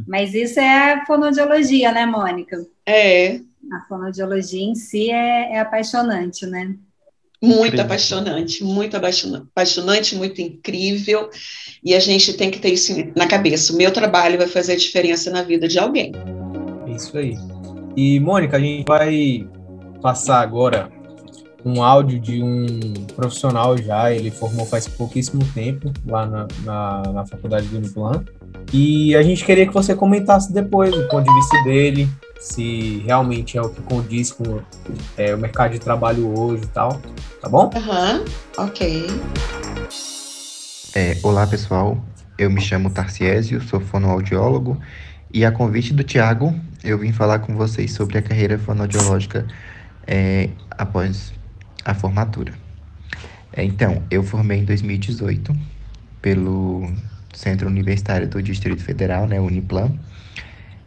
Mas 0.06 0.32
isso 0.32 0.60
é 0.60 1.02
fonodiologia, 1.06 1.90
né, 1.90 2.06
Mônica? 2.06 2.56
é. 2.86 3.40
A 3.70 3.80
fonodiologia 3.88 4.62
em 4.62 4.74
si 4.74 5.10
é, 5.10 5.54
é 5.54 5.60
apaixonante, 5.60 6.46
né? 6.46 6.74
Muito 7.42 7.66
Incrível. 7.66 7.84
apaixonante, 7.84 8.64
muito 8.64 8.96
apaixona- 8.96 9.46
apaixonante, 9.50 10.14
muito 10.14 10.40
incrível. 10.40 11.28
E 11.82 11.94
a 11.94 11.98
gente 12.00 12.34
tem 12.34 12.50
que 12.50 12.58
ter 12.60 12.70
isso 12.70 12.92
na 13.16 13.26
cabeça. 13.26 13.72
O 13.72 13.76
meu 13.76 13.92
trabalho 13.92 14.38
vai 14.38 14.46
fazer 14.46 14.74
a 14.74 14.76
diferença 14.76 15.30
na 15.30 15.42
vida 15.42 15.66
de 15.66 15.78
alguém. 15.78 16.12
É 16.86 16.92
isso 16.92 17.16
aí. 17.18 17.34
E, 17.96 18.20
Mônica, 18.20 18.56
a 18.56 18.60
gente 18.60 18.84
vai 18.86 19.46
passar 20.00 20.40
agora 20.40 20.90
um 21.64 21.82
áudio 21.82 22.20
de 22.20 22.42
um 22.42 22.92
profissional 23.14 23.76
já, 23.78 24.12
ele 24.12 24.30
formou 24.30 24.66
faz 24.66 24.88
pouquíssimo 24.88 25.42
tempo 25.54 25.92
lá 26.06 26.26
na, 26.26 26.48
na, 26.64 27.02
na 27.12 27.26
faculdade 27.26 27.66
do 27.66 27.76
Uniplan. 27.78 28.24
E 28.72 29.14
a 29.16 29.22
gente 29.22 29.44
queria 29.44 29.66
que 29.66 29.72
você 29.74 29.94
comentasse 29.94 30.52
depois 30.52 30.94
o 30.94 31.08
ponto 31.08 31.24
de 31.24 31.34
vista 31.34 31.62
dele, 31.64 32.08
se 32.42 32.98
realmente 33.06 33.56
é 33.56 33.62
o 33.62 33.68
que 33.68 33.80
condiz 33.82 34.32
com 34.32 34.60
é, 35.16 35.32
o 35.32 35.38
mercado 35.38 35.72
de 35.72 35.78
trabalho 35.78 36.36
hoje 36.36 36.64
e 36.64 36.66
tal, 36.66 37.00
tá 37.40 37.48
bom? 37.48 37.70
Aham, 37.76 38.24
ok. 38.58 39.06
É, 40.94 41.16
olá 41.22 41.46
pessoal, 41.46 42.04
eu 42.36 42.50
me 42.50 42.60
chamo 42.60 42.90
Tarciésio, 42.90 43.62
sou 43.62 43.80
fonoaudiólogo 43.80 44.76
e 45.32 45.44
a 45.44 45.52
convite 45.52 45.94
do 45.94 46.02
Tiago 46.02 46.52
eu 46.82 46.98
vim 46.98 47.12
falar 47.12 47.38
com 47.38 47.54
vocês 47.54 47.92
sobre 47.92 48.18
a 48.18 48.22
carreira 48.22 48.58
fonoaudiológica 48.58 49.46
é, 50.04 50.50
após 50.72 51.32
a 51.84 51.94
formatura. 51.94 52.52
É, 53.52 53.62
então, 53.62 54.02
eu 54.10 54.24
formei 54.24 54.58
em 54.58 54.64
2018 54.64 55.54
pelo 56.20 56.90
Centro 57.32 57.68
Universitário 57.68 58.26
do 58.26 58.42
Distrito 58.42 58.82
Federal, 58.82 59.28
né, 59.28 59.38
Uniplan. 59.38 59.92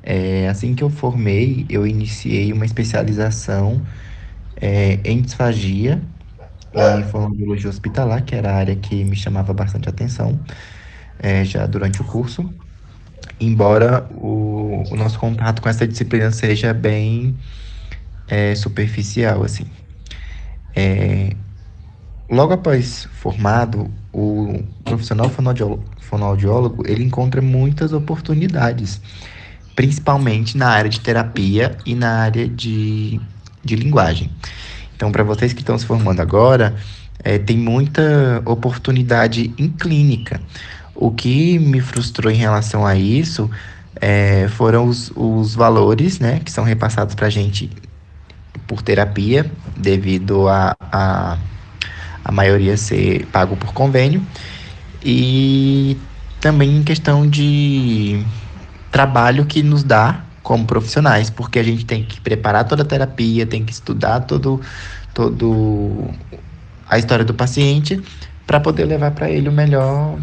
É, 0.06 0.48
assim 0.48 0.76
que 0.76 0.84
eu 0.84 0.90
formei, 0.90 1.66
eu 1.70 1.88
iniciei 1.88 2.54
uma 2.54 2.66
especialização 2.66 3.82
é, 4.62 5.00
em 5.04 5.22
disfagia 5.22 6.02
e 6.74 7.04
fonoaudiologia 7.04 7.70
hospitalar, 7.70 8.24
que 8.24 8.36
era 8.36 8.52
a 8.52 8.56
área 8.56 8.76
que 8.76 9.04
me 9.04 9.16
chamava 9.16 9.54
bastante 9.54 9.90
atenção 9.90 10.40
é, 11.20 11.44
já 11.46 11.66
durante 11.66 12.02
o 12.02 12.06
curso. 12.06 12.54
Embora 13.40 14.08
o, 14.12 14.84
o 14.92 14.96
nosso 14.96 15.20
contato 15.20 15.62
com 15.62 15.70
essa 15.70 15.88
disciplina 15.88 16.32
seja 16.32 16.74
bem 16.74 17.36
é, 18.28 18.56
superficial, 18.56 19.44
assim. 19.44 19.66
É, 20.76 21.36
logo 22.30 22.54
após 22.54 23.06
formado, 23.14 23.92
o 24.14 24.64
profissional 24.86 25.30
fonoaudiólogo, 25.30 25.84
fonoaudiólogo 26.00 26.84
ele 26.88 27.04
encontra 27.04 27.42
muitas 27.42 27.94
oportunidades, 27.94 29.02
principalmente 29.76 30.58
na 30.58 30.70
área 30.70 30.90
de 30.90 31.00
terapia 31.00 31.78
e 31.86 31.94
na 31.94 32.20
área 32.22 32.48
de, 32.48 33.20
de 33.64 33.76
linguagem. 33.76 34.32
Então, 34.96 35.12
para 35.12 35.24
vocês 35.24 35.52
que 35.52 35.60
estão 35.60 35.78
se 35.78 35.86
formando 35.86 36.22
agora, 36.22 36.76
é, 37.24 37.38
tem 37.38 37.58
muita 37.58 38.42
oportunidade 38.46 39.54
em 39.58 39.68
clínica. 39.68 40.40
O 40.94 41.12
que 41.12 41.60
me 41.60 41.82
frustrou 41.82 42.32
em 42.32 42.38
relação 42.38 42.86
a 42.86 42.96
isso 42.96 43.50
é, 44.00 44.48
foram 44.48 44.88
os, 44.88 45.12
os 45.16 45.54
valores 45.54 46.20
né, 46.20 46.40
que 46.44 46.52
são 46.52 46.64
repassados 46.64 47.16
para 47.16 47.28
a 47.28 47.30
gente 47.30 47.70
por 48.66 48.82
terapia, 48.82 49.52
devido 49.76 50.48
a, 50.48 50.76
a, 50.80 51.38
a 52.24 52.32
maioria 52.32 52.78
ser 52.78 53.26
pago 53.28 53.56
por 53.58 53.74
convênio, 53.74 54.26
e 55.04 55.98
também 56.40 56.78
em 56.78 56.84
questão 56.84 57.30
de 57.30 58.24
trabalho 58.96 59.46
que 59.46 59.62
nos 59.62 59.84
dá 59.84 60.24
como 60.42 60.66
profissionais, 60.66 61.30
porque 61.30 61.60
a 61.60 61.64
gente 61.64 61.86
tem 61.86 62.06
que 62.06 62.22
preparar 62.22 62.64
toda 62.64 62.84
a 62.84 62.86
terapia, 62.86 63.46
tem 63.46 63.66
que 63.66 63.74
estudar 63.74 64.22
todo, 64.22 64.62
todo 65.14 66.10
a 66.88 66.98
história 66.98 67.26
do 67.26 67.34
paciente 67.34 68.02
para 68.48 68.58
poder 68.58 68.86
levar 68.86 69.12
para 69.12 69.30
ele 69.30 69.50
o 69.50 69.52
melhor 69.52 70.18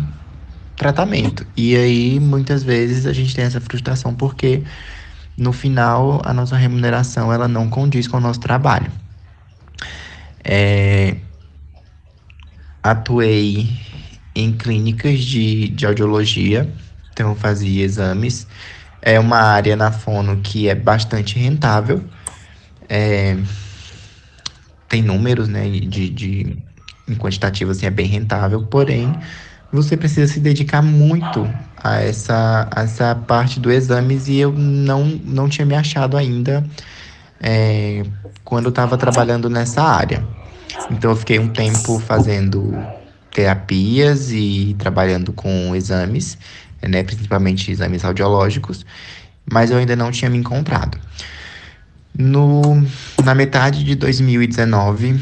tratamento. 0.74 1.46
E 1.54 1.76
aí, 1.76 2.18
muitas 2.18 2.62
vezes, 2.62 3.04
a 3.04 3.12
gente 3.12 3.36
tem 3.36 3.44
essa 3.44 3.60
frustração 3.60 4.14
porque 4.14 4.62
no 5.36 5.52
final 5.52 6.22
a 6.24 6.32
nossa 6.32 6.56
remuneração 6.56 7.30
ela 7.30 7.46
não 7.46 7.68
condiz 7.68 8.08
com 8.08 8.16
o 8.16 8.20
nosso 8.20 8.40
trabalho. 8.40 8.90
É, 10.42 11.16
atuei 12.82 13.68
em 14.34 14.50
clínicas 14.50 15.20
de, 15.20 15.68
de 15.68 15.84
audiologia, 15.84 16.72
então 17.12 17.34
fazia 17.34 17.84
exames. 17.84 18.46
É 19.00 19.18
uma 19.18 19.38
área 19.38 19.76
na 19.76 19.90
fono 19.90 20.38
que 20.42 20.68
é 20.68 20.74
bastante 20.74 21.38
rentável. 21.38 22.02
É, 22.88 23.36
tem 24.88 25.02
números, 25.02 25.48
né, 25.48 25.68
de, 25.68 26.10
de 26.10 26.56
em 27.08 27.14
quantitativo 27.14 27.70
assim 27.70 27.86
é 27.86 27.90
bem 27.90 28.06
rentável, 28.06 28.62
porém 28.66 29.12
você 29.72 29.96
precisa 29.96 30.30
se 30.30 30.38
dedicar 30.38 30.82
muito 30.82 31.48
a 31.82 32.00
essa, 32.00 32.68
a 32.70 32.82
essa 32.82 33.14
parte 33.14 33.58
do 33.58 33.72
exames 33.72 34.28
e 34.28 34.36
eu 34.36 34.52
não, 34.52 35.04
não 35.24 35.48
tinha 35.48 35.66
me 35.66 35.74
achado 35.74 36.16
ainda 36.16 36.64
é, 37.40 38.04
quando 38.44 38.66
eu 38.66 38.70
estava 38.70 38.96
trabalhando 38.96 39.48
nessa 39.48 39.82
área. 39.82 40.22
Então 40.90 41.10
eu 41.10 41.16
fiquei 41.16 41.38
um 41.38 41.48
tempo 41.48 41.98
fazendo 41.98 42.86
terapias 43.32 44.30
e 44.30 44.76
trabalhando 44.78 45.32
com 45.32 45.74
exames, 45.74 46.36
né, 46.88 47.02
principalmente 47.02 47.70
exames 47.70 48.04
audiológicos, 48.04 48.84
mas 49.50 49.70
eu 49.70 49.78
ainda 49.78 49.96
não 49.96 50.10
tinha 50.10 50.30
me 50.30 50.38
encontrado. 50.38 50.98
No, 52.16 52.62
na 53.24 53.34
metade 53.34 53.84
de 53.84 53.94
2019, 53.94 55.18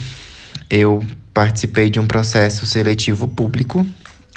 eu 0.69 1.05
participei 1.33 1.89
de 1.89 2.01
um 2.01 2.07
processo 2.07 2.67
seletivo 2.67 3.29
público 3.29 3.87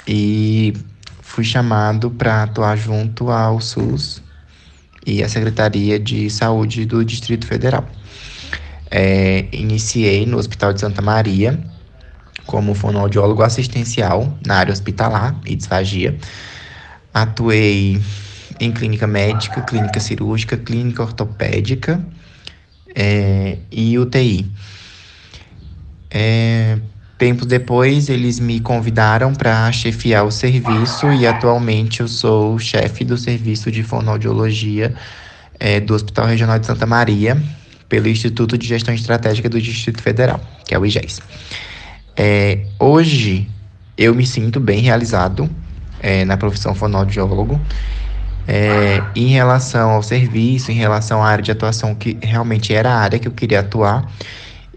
e 0.06 0.72
fui 1.20 1.44
chamado 1.44 2.10
para 2.10 2.44
atuar 2.44 2.76
junto 2.76 3.30
ao 3.30 3.60
SUS 3.60 4.22
e 5.06 5.22
à 5.22 5.28
Secretaria 5.28 5.98
de 5.98 6.30
Saúde 6.30 6.84
do 6.84 7.04
Distrito 7.04 7.46
Federal. 7.46 7.86
É, 8.90 9.46
iniciei 9.50 10.24
no 10.24 10.38
Hospital 10.38 10.72
de 10.72 10.80
Santa 10.80 11.02
Maria 11.02 11.58
como 12.46 12.74
fonoaudiólogo 12.74 13.42
assistencial 13.42 14.38
na 14.46 14.56
área 14.56 14.72
hospitalar 14.72 15.36
e 15.44 15.56
disfagia. 15.56 16.16
Atuei 17.14 18.02
em 18.58 18.72
clínica 18.72 19.06
médica, 19.06 19.62
clínica 19.62 20.00
cirúrgica, 20.00 20.56
clínica 20.56 21.02
ortopédica 21.02 22.04
é, 22.94 23.58
e 23.70 23.96
UTI. 23.98 24.50
É, 26.10 26.78
tempos 27.18 27.46
depois, 27.46 28.08
eles 28.08 28.38
me 28.38 28.60
convidaram 28.60 29.32
para 29.32 29.70
chefiar 29.72 30.24
o 30.24 30.30
serviço 30.30 31.12
e 31.12 31.26
atualmente 31.26 32.00
eu 32.00 32.08
sou 32.08 32.58
chefe 32.58 33.04
do 33.04 33.16
serviço 33.16 33.70
de 33.70 33.82
fonoaudiologia 33.82 34.94
é, 35.58 35.80
do 35.80 35.94
Hospital 35.94 36.26
Regional 36.26 36.58
de 36.58 36.66
Santa 36.66 36.86
Maria, 36.86 37.40
pelo 37.88 38.08
Instituto 38.08 38.58
de 38.58 38.66
Gestão 38.66 38.94
Estratégica 38.94 39.48
do 39.48 39.60
Distrito 39.60 40.02
Federal, 40.02 40.40
que 40.66 40.74
é 40.74 40.78
o 40.78 40.84
IGES. 40.84 41.20
É, 42.16 42.66
hoje, 42.78 43.48
eu 43.96 44.14
me 44.14 44.26
sinto 44.26 44.58
bem 44.58 44.80
realizado 44.80 45.48
é, 46.04 46.22
na 46.26 46.36
profissão 46.36 46.74
fonoaudiólogo. 46.74 47.58
É, 48.46 49.02
em 49.16 49.28
relação 49.28 49.92
ao 49.92 50.02
serviço, 50.02 50.70
em 50.70 50.74
relação 50.74 51.22
à 51.22 51.28
área 51.28 51.42
de 51.42 51.50
atuação, 51.50 51.94
que 51.94 52.18
realmente 52.20 52.74
era 52.74 52.90
a 52.90 52.98
área 52.98 53.18
que 53.18 53.26
eu 53.26 53.32
queria 53.32 53.60
atuar, 53.60 54.06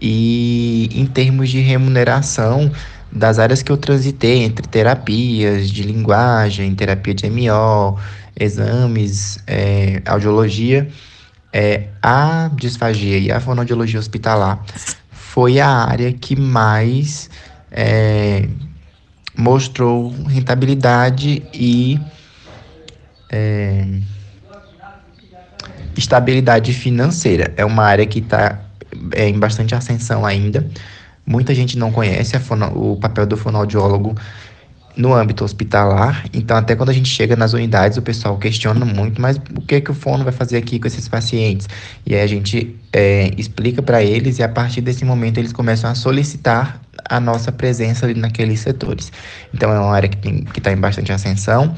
e 0.00 0.88
em 0.90 1.04
termos 1.04 1.50
de 1.50 1.60
remuneração 1.60 2.72
das 3.12 3.38
áreas 3.38 3.62
que 3.62 3.70
eu 3.70 3.76
transitei 3.76 4.42
entre 4.42 4.66
terapias 4.66 5.70
de 5.70 5.82
linguagem, 5.82 6.74
terapia 6.74 7.12
de 7.12 7.28
MO, 7.28 7.98
exames, 8.40 9.38
é, 9.46 10.00
audiologia, 10.06 10.88
é, 11.52 11.88
a 12.02 12.50
disfagia 12.54 13.18
e 13.18 13.30
a 13.30 13.38
fonoaudiologia 13.38 14.00
hospitalar 14.00 14.64
foi 15.10 15.60
a 15.60 15.68
área 15.68 16.10
que 16.10 16.34
mais 16.36 17.28
é, 17.70 18.48
mostrou 19.38 20.12
rentabilidade 20.26 21.44
e 21.54 22.00
é, 23.30 23.86
estabilidade 25.96 26.72
financeira. 26.72 27.54
É 27.56 27.64
uma 27.64 27.84
área 27.84 28.04
que 28.04 28.18
está 28.18 28.60
é, 29.12 29.28
em 29.28 29.38
bastante 29.38 29.76
ascensão 29.76 30.26
ainda. 30.26 30.68
Muita 31.24 31.54
gente 31.54 31.78
não 31.78 31.92
conhece 31.92 32.36
fono, 32.40 32.92
o 32.92 32.96
papel 32.96 33.26
do 33.26 33.36
fonoaudiólogo 33.36 34.16
no 34.98 35.14
âmbito 35.14 35.44
hospitalar. 35.44 36.24
Então, 36.34 36.56
até 36.56 36.74
quando 36.74 36.90
a 36.90 36.92
gente 36.92 37.08
chega 37.08 37.36
nas 37.36 37.52
unidades, 37.52 37.96
o 37.96 38.02
pessoal 38.02 38.36
questiona 38.36 38.84
muito, 38.84 39.22
mas 39.22 39.36
o 39.56 39.62
que, 39.62 39.80
que 39.80 39.90
o 39.92 39.94
fono 39.94 40.24
vai 40.24 40.32
fazer 40.32 40.56
aqui 40.56 40.80
com 40.80 40.88
esses 40.88 41.08
pacientes? 41.08 41.68
E 42.04 42.16
aí 42.16 42.20
a 42.20 42.26
gente 42.26 42.76
é, 42.92 43.30
explica 43.38 43.80
para 43.80 44.02
eles 44.02 44.40
e 44.40 44.42
a 44.42 44.48
partir 44.48 44.80
desse 44.80 45.04
momento 45.04 45.38
eles 45.38 45.52
começam 45.52 45.88
a 45.88 45.94
solicitar 45.94 46.82
a 47.08 47.20
nossa 47.20 47.52
presença 47.52 48.06
ali 48.06 48.18
naqueles 48.18 48.58
setores. 48.58 49.12
Então, 49.54 49.72
é 49.72 49.78
uma 49.78 49.94
área 49.94 50.08
que 50.08 50.58
está 50.58 50.72
em 50.72 50.76
bastante 50.76 51.12
ascensão 51.12 51.74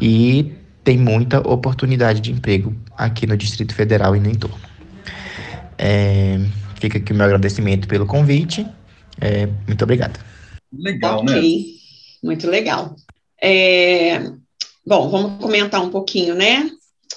e 0.00 0.52
tem 0.84 0.96
muita 0.96 1.40
oportunidade 1.40 2.20
de 2.20 2.30
emprego 2.30 2.72
aqui 2.96 3.26
no 3.26 3.36
Distrito 3.36 3.74
Federal 3.74 4.14
e 4.14 4.20
no 4.20 4.30
entorno. 4.30 4.56
É, 5.76 6.38
fica 6.76 6.98
aqui 6.98 7.12
o 7.12 7.16
meu 7.16 7.26
agradecimento 7.26 7.88
pelo 7.88 8.06
convite. 8.06 8.64
É, 9.20 9.48
muito 9.66 9.82
obrigado. 9.82 10.20
Legal, 10.72 11.24
né? 11.24 11.32
okay. 11.32 11.72
né? 11.74 11.79
Muito 12.22 12.46
legal. 12.48 12.94
É, 13.42 14.20
bom, 14.86 15.08
vamos 15.08 15.40
comentar 15.40 15.82
um 15.82 15.90
pouquinho, 15.90 16.34
né? 16.34 16.70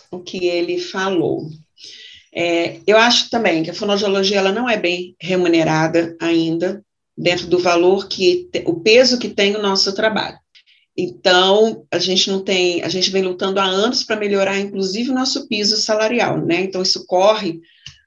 O 0.10 0.20
que 0.20 0.46
ele 0.46 0.80
falou. 0.80 1.50
É, 2.34 2.80
eu 2.88 2.98
acho 2.98 3.30
também 3.30 3.62
que 3.64 3.70
a 3.70 3.74
fonoaudiologia 3.74 4.38
ela 4.38 4.52
não 4.52 4.70
é 4.70 4.78
bem 4.78 5.16
remunerada 5.20 6.16
ainda 6.20 6.84
dentro 7.16 7.48
do 7.48 7.60
valor 7.60 8.08
que 8.08 8.50
o 8.66 8.80
peso 8.80 9.20
que 9.20 9.30
tem 9.30 9.56
o 9.56 9.62
nosso 9.62 9.94
trabalho. 9.94 10.38
Então, 10.98 11.86
a 11.92 11.98
gente 11.98 12.30
não 12.30 12.44
tem, 12.44 12.84
a 12.84 12.90
gente 12.90 13.10
vem 13.10 13.24
lutando 13.24 13.60
há 13.60 13.66
anos 13.66 14.04
para 14.04 14.16
melhorar, 14.16 14.60
inclusive, 14.60 15.10
o 15.10 15.16
nosso 15.16 15.48
piso 15.48 15.76
salarial, 15.78 16.44
né? 16.44 16.62
Então, 16.62 16.82
isso 16.82 17.06
corre 17.08 17.60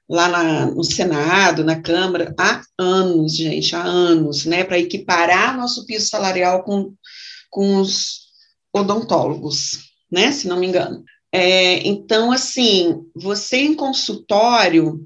lá 0.09 0.27
na, 0.29 0.65
no 0.67 0.83
Senado, 0.83 1.63
na 1.63 1.81
Câmara, 1.81 2.33
há 2.37 2.61
anos, 2.77 3.35
gente, 3.35 3.75
há 3.75 3.83
anos, 3.83 4.45
né? 4.45 4.63
Para 4.63 4.79
equiparar 4.79 5.57
nosso 5.57 5.85
piso 5.85 6.07
salarial 6.07 6.63
com, 6.63 6.93
com 7.49 7.77
os 7.77 8.27
odontólogos, 8.73 9.91
né? 10.11 10.31
Se 10.31 10.47
não 10.47 10.59
me 10.59 10.67
engano. 10.67 11.03
É, 11.31 11.85
então, 11.85 12.31
assim, 12.31 13.01
você 13.13 13.57
em 13.57 13.73
consultório, 13.73 15.05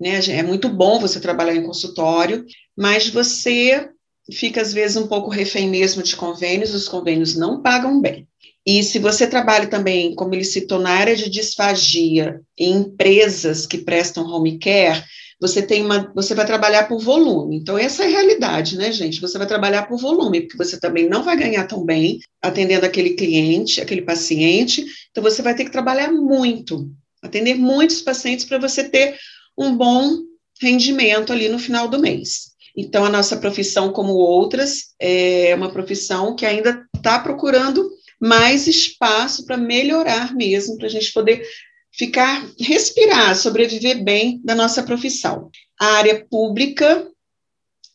né? 0.00 0.20
É 0.28 0.42
muito 0.42 0.68
bom 0.68 1.00
você 1.00 1.20
trabalhar 1.20 1.56
em 1.56 1.66
consultório, 1.66 2.44
mas 2.76 3.08
você 3.08 3.90
fica, 4.32 4.60
às 4.62 4.72
vezes, 4.72 4.96
um 4.96 5.08
pouco 5.08 5.30
refém 5.30 5.68
mesmo 5.68 6.02
de 6.02 6.14
convênios, 6.14 6.74
os 6.74 6.88
convênios 6.88 7.34
não 7.34 7.60
pagam 7.60 8.00
bem. 8.00 8.28
E 8.66 8.82
se 8.82 8.98
você 8.98 9.26
trabalha 9.26 9.66
também, 9.66 10.14
como 10.14 10.34
ele 10.34 10.44
citou, 10.44 10.78
na 10.78 10.90
área 10.90 11.16
de 11.16 11.28
disfagia, 11.28 12.40
em 12.56 12.76
empresas 12.76 13.66
que 13.66 13.78
prestam 13.78 14.24
home 14.24 14.58
care, 14.58 15.02
você 15.40 15.60
tem 15.60 15.84
uma, 15.84 16.12
você 16.14 16.36
vai 16.36 16.46
trabalhar 16.46 16.86
por 16.86 17.00
volume. 17.00 17.56
Então, 17.56 17.76
essa 17.76 18.04
é 18.04 18.06
a 18.06 18.10
realidade, 18.10 18.78
né, 18.78 18.92
gente? 18.92 19.20
Você 19.20 19.36
vai 19.36 19.46
trabalhar 19.46 19.88
por 19.88 19.98
volume, 19.98 20.42
porque 20.42 20.56
você 20.56 20.78
também 20.78 21.08
não 21.08 21.24
vai 21.24 21.36
ganhar 21.36 21.66
tão 21.66 21.84
bem 21.84 22.20
atendendo 22.40 22.86
aquele 22.86 23.10
cliente, 23.14 23.80
aquele 23.80 24.02
paciente. 24.02 24.84
Então, 25.10 25.20
você 25.20 25.42
vai 25.42 25.56
ter 25.56 25.64
que 25.64 25.72
trabalhar 25.72 26.12
muito, 26.12 26.88
atender 27.20 27.56
muitos 27.56 28.00
pacientes 28.00 28.44
para 28.44 28.58
você 28.58 28.84
ter 28.84 29.16
um 29.58 29.76
bom 29.76 30.18
rendimento 30.60 31.32
ali 31.32 31.48
no 31.48 31.58
final 31.58 31.88
do 31.88 31.98
mês. 31.98 32.52
Então, 32.76 33.04
a 33.04 33.10
nossa 33.10 33.36
profissão, 33.36 33.92
como 33.92 34.12
outras, 34.12 34.94
é 35.00 35.52
uma 35.56 35.72
profissão 35.72 36.36
que 36.36 36.46
ainda 36.46 36.86
está 36.94 37.18
procurando 37.18 37.90
mais 38.22 38.68
espaço 38.68 39.44
para 39.44 39.56
melhorar 39.56 40.32
mesmo, 40.32 40.76
para 40.76 40.86
a 40.86 40.90
gente 40.90 41.12
poder 41.12 41.44
ficar, 41.92 42.48
respirar, 42.58 43.36
sobreviver 43.36 44.04
bem 44.04 44.40
da 44.44 44.54
nossa 44.54 44.84
profissão. 44.84 45.50
A 45.78 45.86
área 45.96 46.24
pública, 46.30 47.04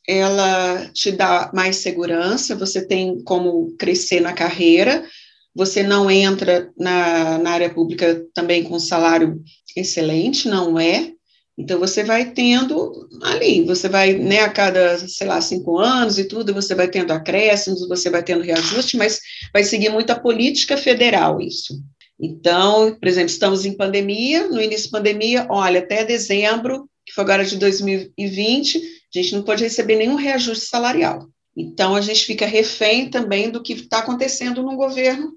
ela 0.05 0.89
te 0.93 1.11
dá 1.11 1.49
mais 1.53 1.77
segurança, 1.77 2.57
você 2.57 2.85
tem 2.85 3.23
como 3.23 3.73
crescer 3.77 4.19
na 4.19 4.33
carreira, 4.33 5.07
você 5.55 5.81
não 5.81 6.11
entra 6.11 6.69
na, 6.77 7.37
na 7.37 7.51
área 7.51 7.73
pública 7.73 8.21
também 8.33 8.63
com 8.63 8.77
salário 8.79 9.41
excelente, 9.77 10.49
não 10.49 10.77
é, 10.77 11.13
então, 11.57 11.79
você 11.79 12.03
vai 12.03 12.31
tendo 12.31 13.09
ali, 13.23 13.63
você 13.63 13.89
vai, 13.89 14.13
né, 14.13 14.41
a 14.41 14.49
cada, 14.49 14.99
sei 15.07 15.25
lá, 15.25 15.41
cinco 15.41 15.79
anos 15.79 16.19
e 16.19 16.25
tudo, 16.25 16.53
você 16.53 16.75
vai 16.75 16.87
tendo 16.87 17.11
acréscimos, 17.11 17.87
você 17.87 18.11
vai 18.11 18.21
tendo 18.21 18.43
reajuste, 18.43 18.95
mas 18.95 19.19
vai 19.51 19.63
seguir 19.63 19.89
muito 19.89 20.11
a 20.11 20.19
política 20.19 20.77
federal 20.77 21.41
isso. 21.41 21.81
Então, 22.19 22.95
por 22.95 23.07
exemplo, 23.07 23.29
estamos 23.29 23.65
em 23.65 23.75
pandemia, 23.75 24.47
no 24.47 24.61
início 24.61 24.91
da 24.91 24.99
pandemia, 24.99 25.47
olha, 25.49 25.79
até 25.79 26.05
dezembro, 26.05 26.87
que 27.03 27.13
foi 27.13 27.23
agora 27.23 27.43
de 27.43 27.57
2020, 27.57 28.77
a 28.77 29.17
gente 29.17 29.35
não 29.35 29.41
pode 29.41 29.63
receber 29.63 29.95
nenhum 29.95 30.15
reajuste 30.15 30.65
salarial. 30.65 31.27
Então, 31.55 31.95
a 31.95 32.01
gente 32.01 32.23
fica 32.23 32.45
refém 32.45 33.09
também 33.09 33.49
do 33.49 33.63
que 33.63 33.73
está 33.73 33.99
acontecendo 33.99 34.61
no 34.61 34.75
governo 34.75 35.33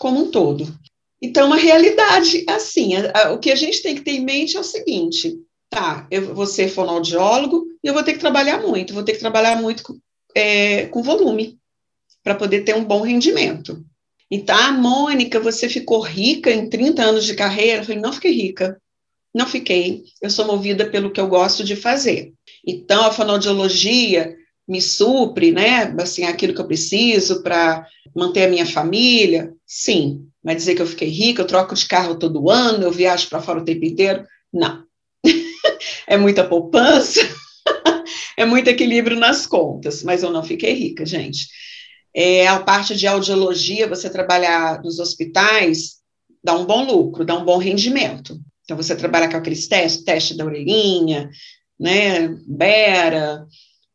como 0.00 0.24
um 0.24 0.30
todo. 0.32 0.66
Então, 1.22 1.46
uma 1.46 1.56
realidade 1.56 2.44
assim, 2.48 2.96
a, 2.96 3.26
a, 3.26 3.32
o 3.32 3.38
que 3.38 3.52
a 3.52 3.56
gente 3.56 3.82
tem 3.82 3.94
que 3.94 4.00
ter 4.00 4.12
em 4.12 4.24
mente 4.24 4.56
é 4.56 4.60
o 4.60 4.64
seguinte: 4.64 5.38
tá, 5.70 6.06
eu 6.10 6.34
vou 6.34 6.46
ser 6.46 6.68
fonoaudiólogo 6.68 7.64
e 7.82 7.86
eu 7.86 7.94
vou 7.94 8.02
ter 8.02 8.14
que 8.14 8.18
trabalhar 8.18 8.60
muito, 8.60 8.92
vou 8.92 9.04
ter 9.04 9.12
que 9.12 9.20
trabalhar 9.20 9.56
muito 9.56 9.84
com, 9.84 9.98
é, 10.34 10.86
com 10.86 11.02
volume 11.02 11.58
para 12.22 12.34
poder 12.34 12.62
ter 12.62 12.74
um 12.74 12.84
bom 12.84 13.02
rendimento. 13.02 13.82
Então, 14.30 14.56
ah, 14.56 14.72
Mônica, 14.72 15.40
você 15.40 15.68
ficou 15.68 16.00
rica 16.00 16.50
em 16.50 16.68
30 16.68 17.02
anos 17.02 17.24
de 17.24 17.34
carreira? 17.34 17.80
Eu 17.80 17.84
falei, 17.84 18.00
não 18.00 18.12
fiquei 18.12 18.32
rica, 18.32 18.80
não 19.34 19.46
fiquei. 19.46 20.04
Eu 20.20 20.28
sou 20.28 20.44
movida 20.44 20.90
pelo 20.90 21.10
que 21.10 21.20
eu 21.20 21.28
gosto 21.28 21.64
de 21.64 21.74
fazer. 21.74 22.32
Então, 22.66 23.04
a 23.04 23.12
fonoaudiologia 23.12 24.36
me 24.68 24.80
supre, 24.80 25.50
né, 25.50 25.94
assim, 26.00 26.24
aquilo 26.24 26.54
que 26.54 26.60
eu 26.60 26.66
preciso 26.66 27.42
para 27.42 27.86
manter 28.14 28.44
a 28.44 28.48
minha 28.48 28.66
família? 28.66 29.52
Sim. 29.66 30.26
Vai 30.42 30.54
dizer 30.54 30.74
que 30.74 30.82
eu 30.82 30.86
fiquei 30.86 31.08
rica, 31.08 31.42
eu 31.42 31.46
troco 31.46 31.74
de 31.74 31.86
carro 31.86 32.16
todo 32.16 32.50
ano, 32.50 32.84
eu 32.84 32.92
viajo 32.92 33.28
para 33.28 33.42
fora 33.42 33.60
o 33.60 33.64
tempo 33.64 33.84
inteiro? 33.84 34.24
Não 34.52 34.89
é 36.06 36.16
muita 36.16 36.44
poupança, 36.44 37.20
é 38.36 38.44
muito 38.44 38.68
equilíbrio 38.68 39.18
nas 39.18 39.46
contas, 39.46 40.02
mas 40.02 40.22
eu 40.22 40.30
não 40.30 40.42
fiquei 40.42 40.72
rica, 40.72 41.04
gente. 41.04 41.48
É, 42.14 42.46
a 42.48 42.60
parte 42.60 42.96
de 42.96 43.06
audiologia, 43.06 43.88
você 43.88 44.10
trabalhar 44.10 44.82
nos 44.82 44.98
hospitais, 44.98 46.00
dá 46.42 46.56
um 46.56 46.64
bom 46.64 46.84
lucro, 46.84 47.24
dá 47.24 47.36
um 47.36 47.44
bom 47.44 47.58
rendimento. 47.58 48.38
Então, 48.64 48.76
você 48.76 48.96
trabalha 48.96 49.28
com 49.28 49.36
aqueles 49.36 49.68
testes, 49.68 50.04
teste 50.04 50.36
da 50.36 50.44
orelhinha, 50.44 51.30
né, 51.78 52.28
bera, 52.46 53.46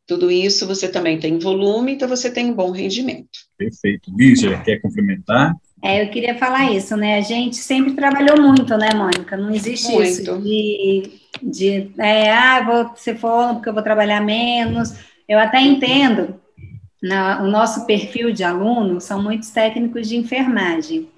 tudo 0.06 0.30
isso 0.30 0.66
você 0.66 0.88
também 0.88 1.18
tem 1.18 1.38
volume, 1.38 1.92
então 1.92 2.08
você 2.08 2.30
tem 2.30 2.46
um 2.46 2.54
bom 2.54 2.70
rendimento. 2.70 3.38
Perfeito. 3.58 4.10
Lígia, 4.16 4.62
quer 4.62 4.80
complementar? 4.80 5.52
É, 5.82 6.02
eu 6.02 6.10
queria 6.10 6.38
falar 6.38 6.72
isso, 6.72 6.96
né? 6.96 7.18
A 7.18 7.20
gente 7.20 7.56
sempre 7.56 7.92
trabalhou 7.92 8.40
muito, 8.40 8.76
né, 8.78 8.90
Mônica? 8.94 9.36
Não 9.36 9.50
existe 9.50 9.90
muito. 9.90 10.08
isso 10.08 10.38
de, 10.40 11.10
de 11.42 11.90
é, 11.98 12.30
ah, 12.30 12.60
vou 12.62 12.96
ser 12.96 13.16
fono 13.16 13.54
porque 13.54 13.68
eu 13.68 13.74
vou 13.74 13.82
trabalhar 13.82 14.20
menos. 14.20 14.94
Eu 15.28 15.38
até 15.38 15.60
entendo, 15.60 16.40
na, 17.02 17.42
o 17.42 17.46
nosso 17.46 17.86
perfil 17.86 18.32
de 18.32 18.44
aluno 18.44 19.00
são 19.00 19.22
muitos 19.22 19.50
técnicos 19.50 20.08
de 20.08 20.16
enfermagem 20.16 21.08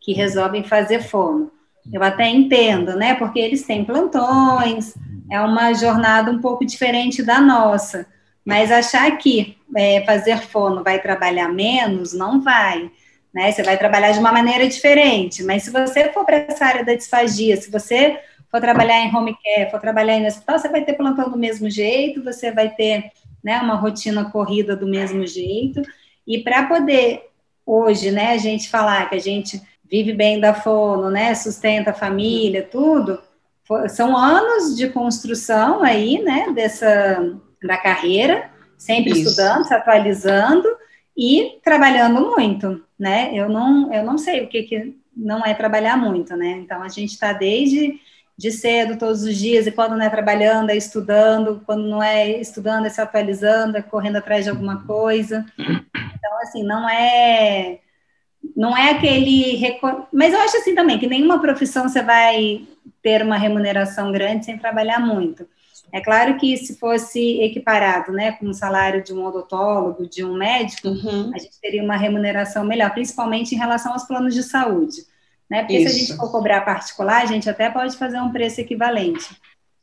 que 0.00 0.12
resolvem 0.12 0.64
fazer 0.64 1.02
fono. 1.02 1.50
Eu 1.92 2.02
até 2.02 2.28
entendo, 2.28 2.96
né? 2.96 3.14
Porque 3.14 3.38
eles 3.38 3.64
têm 3.64 3.84
plantões, 3.84 4.94
é 5.30 5.40
uma 5.40 5.72
jornada 5.72 6.30
um 6.30 6.40
pouco 6.40 6.64
diferente 6.64 7.22
da 7.22 7.40
nossa. 7.40 8.06
Mas 8.44 8.70
achar 8.70 9.10
que 9.18 9.56
é, 9.76 10.04
fazer 10.04 10.38
fono 10.38 10.82
vai 10.82 11.00
trabalhar 11.00 11.48
menos, 11.48 12.12
não 12.12 12.40
vai 12.40 12.90
né? 13.32 13.52
Você 13.52 13.62
vai 13.62 13.78
trabalhar 13.78 14.12
de 14.12 14.18
uma 14.18 14.32
maneira 14.32 14.68
diferente, 14.68 15.42
mas 15.42 15.62
se 15.62 15.70
você 15.70 16.12
for 16.12 16.24
para 16.24 16.38
essa 16.38 16.64
área 16.64 16.84
da 16.84 16.94
disfagia, 16.94 17.56
se 17.56 17.70
você 17.70 18.18
for 18.50 18.60
trabalhar 18.60 19.00
em 19.00 19.14
home 19.14 19.36
care, 19.42 19.70
for 19.70 19.80
trabalhar 19.80 20.14
em 20.14 20.26
hospital, 20.26 20.58
você 20.58 20.68
vai 20.68 20.84
ter 20.84 20.94
plantão 20.94 21.30
do 21.30 21.38
mesmo 21.38 21.68
jeito, 21.68 22.24
você 22.24 22.50
vai 22.50 22.70
ter 22.70 23.10
né, 23.42 23.60
uma 23.60 23.74
rotina 23.74 24.30
corrida 24.30 24.74
do 24.74 24.86
mesmo 24.86 25.26
jeito, 25.26 25.82
e 26.26 26.38
para 26.38 26.66
poder 26.66 27.28
hoje, 27.64 28.10
né, 28.10 28.32
a 28.32 28.38
gente 28.38 28.68
falar 28.68 29.08
que 29.08 29.14
a 29.14 29.20
gente 29.20 29.60
vive 29.90 30.12
bem 30.12 30.40
da 30.40 30.54
fono, 30.54 31.10
né, 31.10 31.34
sustenta 31.34 31.90
a 31.90 31.94
família, 31.94 32.62
tudo, 32.62 33.20
são 33.88 34.16
anos 34.16 34.76
de 34.76 34.88
construção 34.88 35.82
aí, 35.82 36.22
né, 36.22 36.52
dessa 36.54 37.38
da 37.62 37.76
carreira, 37.76 38.50
sempre 38.76 39.12
Isso. 39.12 39.30
estudando, 39.30 39.66
se 39.66 39.74
atualizando 39.74 40.68
e 41.16 41.58
trabalhando 41.64 42.20
muito, 42.20 42.80
né? 42.98 43.30
Eu 43.34 43.48
não, 43.48 43.92
eu 43.92 44.04
não 44.04 44.16
sei 44.16 44.44
o 44.44 44.48
que, 44.48 44.62
que 44.62 44.96
não 45.16 45.44
é 45.44 45.52
trabalhar 45.52 45.96
muito, 45.96 46.36
né? 46.36 46.52
Então 46.62 46.82
a 46.82 46.88
gente 46.88 47.10
está 47.10 47.32
desde 47.32 48.00
de 48.38 48.52
cedo, 48.52 48.96
todos 48.96 49.24
os 49.24 49.36
dias, 49.36 49.66
e 49.66 49.72
quando 49.72 49.96
não 49.96 50.04
é 50.04 50.08
trabalhando, 50.08 50.70
é 50.70 50.76
estudando, 50.76 51.60
quando 51.66 51.88
não 51.88 52.00
é 52.00 52.40
estudando, 52.40 52.86
é 52.86 52.88
se 52.88 53.00
atualizando, 53.00 53.76
é 53.76 53.82
correndo 53.82 54.16
atrás 54.16 54.44
de 54.44 54.50
alguma 54.50 54.86
coisa. 54.86 55.44
Então, 55.58 56.40
assim, 56.40 56.62
não 56.62 56.88
é 56.88 57.80
não 58.56 58.76
é 58.76 58.90
aquele. 58.90 59.76
Mas 60.12 60.32
eu 60.32 60.40
acho 60.40 60.56
assim 60.58 60.74
também, 60.74 60.98
que 60.98 61.08
nenhuma 61.08 61.40
profissão 61.40 61.88
você 61.88 62.02
vai 62.02 62.62
ter 63.02 63.22
uma 63.22 63.36
remuneração 63.36 64.12
grande 64.12 64.44
sem 64.44 64.56
trabalhar 64.56 65.00
muito. 65.00 65.46
É 65.92 66.00
claro 66.00 66.36
que 66.36 66.56
se 66.56 66.78
fosse 66.78 67.40
equiparado, 67.40 68.12
né, 68.12 68.32
com 68.32 68.46
o 68.46 68.54
salário 68.54 69.02
de 69.02 69.12
um 69.12 69.24
odontólogo, 69.24 70.06
de 70.06 70.22
um 70.22 70.34
médico, 70.34 70.88
uhum. 70.88 71.32
a 71.34 71.38
gente 71.38 71.58
teria 71.60 71.82
uma 71.82 71.96
remuneração 71.96 72.62
melhor, 72.62 72.90
principalmente 72.92 73.54
em 73.54 73.58
relação 73.58 73.92
aos 73.92 74.04
planos 74.04 74.34
de 74.34 74.42
saúde, 74.42 75.06
né? 75.50 75.60
Porque 75.60 75.78
Isso. 75.78 75.90
se 75.90 75.96
a 75.96 75.98
gente 75.98 76.16
for 76.16 76.30
cobrar 76.30 76.62
particular, 76.62 77.22
a 77.22 77.26
gente 77.26 77.48
até 77.48 77.70
pode 77.70 77.96
fazer 77.96 78.20
um 78.20 78.30
preço 78.30 78.60
equivalente, 78.60 79.28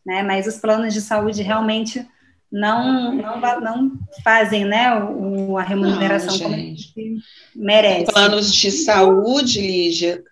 né? 0.06 0.24
Mas 0.24 0.48
os 0.48 0.58
planos 0.58 0.94
de 0.94 1.02
saúde 1.02 1.42
realmente 1.42 2.06
não 2.52 3.16
não, 3.16 3.62
não 3.62 3.92
fazem, 4.24 4.64
né, 4.64 4.96
o, 4.96 5.58
a 5.58 5.64
remuneração 5.64 6.38
não, 6.38 6.44
como 6.44 6.56
a 6.56 6.58
gente 6.58 7.18
merece. 7.56 8.12
Planos 8.12 8.54
de 8.54 8.72
saúde, 8.72 9.60
Lígia, 9.60 10.24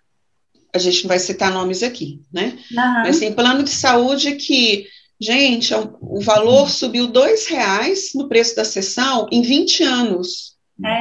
a 0.72 0.78
gente 0.78 1.02
não 1.02 1.08
vai 1.08 1.18
citar 1.18 1.52
nomes 1.52 1.82
aqui, 1.82 2.22
né? 2.32 2.56
Uhum. 2.70 3.02
Mas 3.02 3.18
tem 3.18 3.32
plano 3.32 3.62
de 3.62 3.70
saúde 3.70 4.36
que 4.36 4.86
Gente, 5.20 5.72
é 5.72 5.78
o 5.78 6.20
valor 6.20 6.68
subiu 6.68 7.06
dois 7.06 7.46
reais 7.46 8.10
no 8.14 8.28
preço 8.28 8.56
da 8.56 8.64
sessão 8.64 9.28
em 9.30 9.42
20 9.42 9.82
anos. 9.82 10.56
É. 10.84 11.00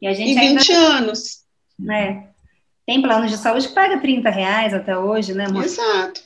E 0.00 0.06
a 0.06 0.14
gente 0.14 0.30
em 0.30 0.56
20 0.56 0.72
ainda... 0.72 0.96
anos. 0.96 1.42
É. 1.90 2.31
Tem 2.92 3.00
planos 3.00 3.30
de 3.30 3.38
saúde 3.38 3.68
que 3.68 3.74
paga 3.74 3.98
30 3.98 4.28
reais 4.28 4.74
até 4.74 4.98
hoje, 4.98 5.32
né, 5.32 5.46
amor? 5.46 5.64
Exato. 5.64 6.20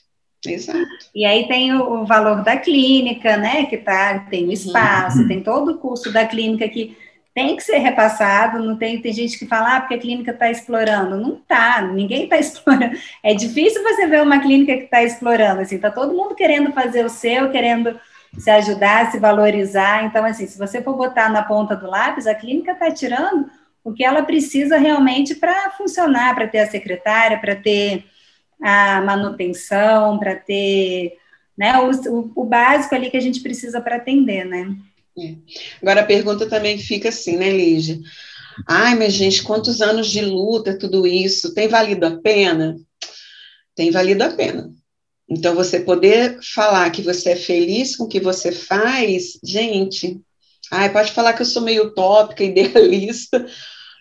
Exato. 0.45 0.85
E 1.15 1.25
aí 1.25 1.47
tem 1.47 1.73
o, 1.73 2.01
o, 2.01 2.05
valor 2.05 2.43
da 2.43 2.57
clínica, 2.57 3.37
né? 3.37 3.67
Que 3.67 3.77
tá, 3.77 4.27
tem 4.29 4.43
o 4.43 4.47
uhum. 4.47 4.53
espaço, 4.53 5.21
uhum. 5.21 5.29
tem 5.29 5.41
todo 5.45 5.71
o 5.71 5.79
custo 5.79 6.11
da 6.11 6.27
clínica 6.27 6.69
que 6.69 6.97
tem 7.33 7.55
que 7.55 7.63
ser 7.63 7.79
repassado, 7.79 8.59
não 8.59 8.75
tem, 8.77 9.01
tem 9.01 9.13
gente 9.13 9.39
que 9.39 9.47
fala, 9.47 9.77
ah, 9.77 9.81
porque 9.81 9.95
a 9.95 9.99
clínica 10.01 10.33
está 10.33 10.51
explorando. 10.51 11.17
Não 11.17 11.35
está, 11.35 11.83
ninguém 11.83 12.25
está 12.25 12.35
explorando. 12.37 12.99
É 13.23 13.33
difícil 13.33 13.81
você 13.85 14.09
ver 14.09 14.23
uma 14.23 14.41
clínica 14.41 14.77
que 14.77 14.85
está 14.87 15.05
explorando, 15.05 15.61
assim, 15.61 15.77
está 15.77 15.93
todo 15.93 16.17
mundo 16.17 16.35
querendo 16.35 16.73
fazer 16.73 17.05
o 17.05 17.09
seu, 17.09 17.49
querendo 17.53 17.97
se 18.37 18.51
ajudar, 18.51 19.13
se 19.13 19.21
valorizar. 19.21 20.05
Então, 20.05 20.25
assim, 20.25 20.49
se 20.49 20.59
você 20.59 20.83
for 20.83 20.97
botar 20.97 21.31
na 21.31 21.45
ponta 21.45 21.77
do 21.77 21.87
lápis, 21.87 22.27
a 22.27 22.35
clínica 22.35 22.73
está 22.73 22.91
tirando 22.91 23.49
o 23.87 23.93
que 23.93 24.05
ela 24.05 24.25
precisa 24.25 24.79
realmente 24.79 25.37
para 25.37 25.71
funcionar, 25.71 26.35
para 26.35 26.49
ter 26.49 26.59
a 26.59 26.69
secretária, 26.69 27.39
para 27.39 27.55
ter 27.55 28.05
a 28.61 29.01
manutenção, 29.01 30.19
para 30.19 30.35
ter 30.35 31.13
né, 31.57 31.73
o, 31.79 32.33
o, 32.35 32.45
básico 32.45 32.97
ali 32.97 33.09
que 33.09 33.17
a 33.17 33.21
gente 33.21 33.41
precisa 33.41 33.81
para 33.81 33.95
atender, 33.95 34.45
né? 34.45 34.77
É. 35.17 35.35
Agora 35.81 36.01
a 36.01 36.05
pergunta 36.05 36.49
também 36.49 36.79
fica 36.79 37.11
assim, 37.11 37.37
né, 37.37 37.49
Lígia? 37.49 38.01
Ai, 38.69 38.97
mas 38.97 39.13
gente, 39.13 39.45
quantos 39.45 39.81
anos 39.81 40.11
de 40.11 40.21
luta, 40.21 40.77
tudo 40.77 41.07
isso, 41.07 41.55
tem 41.55 41.69
valido 41.69 42.07
a 42.07 42.21
pena? 42.21 42.77
Tem 43.77 43.93
valido 43.93 44.25
a 44.25 44.31
pena. 44.31 44.69
Então, 45.29 45.55
você 45.55 45.79
poder 45.79 46.41
falar 46.43 46.91
que 46.91 47.03
você 47.03 47.31
é 47.31 47.37
feliz 47.37 47.95
com 47.95 48.05
o 48.05 48.09
que 48.09 48.19
você 48.19 48.51
faz, 48.51 49.39
gente, 49.45 50.21
ai, 50.73 50.93
pode 50.93 51.13
falar 51.13 51.35
que 51.35 51.43
eu 51.43 51.47
sou 51.47 51.63
meio 51.63 51.85
utópica, 51.85 52.43
idealista, 52.45 53.47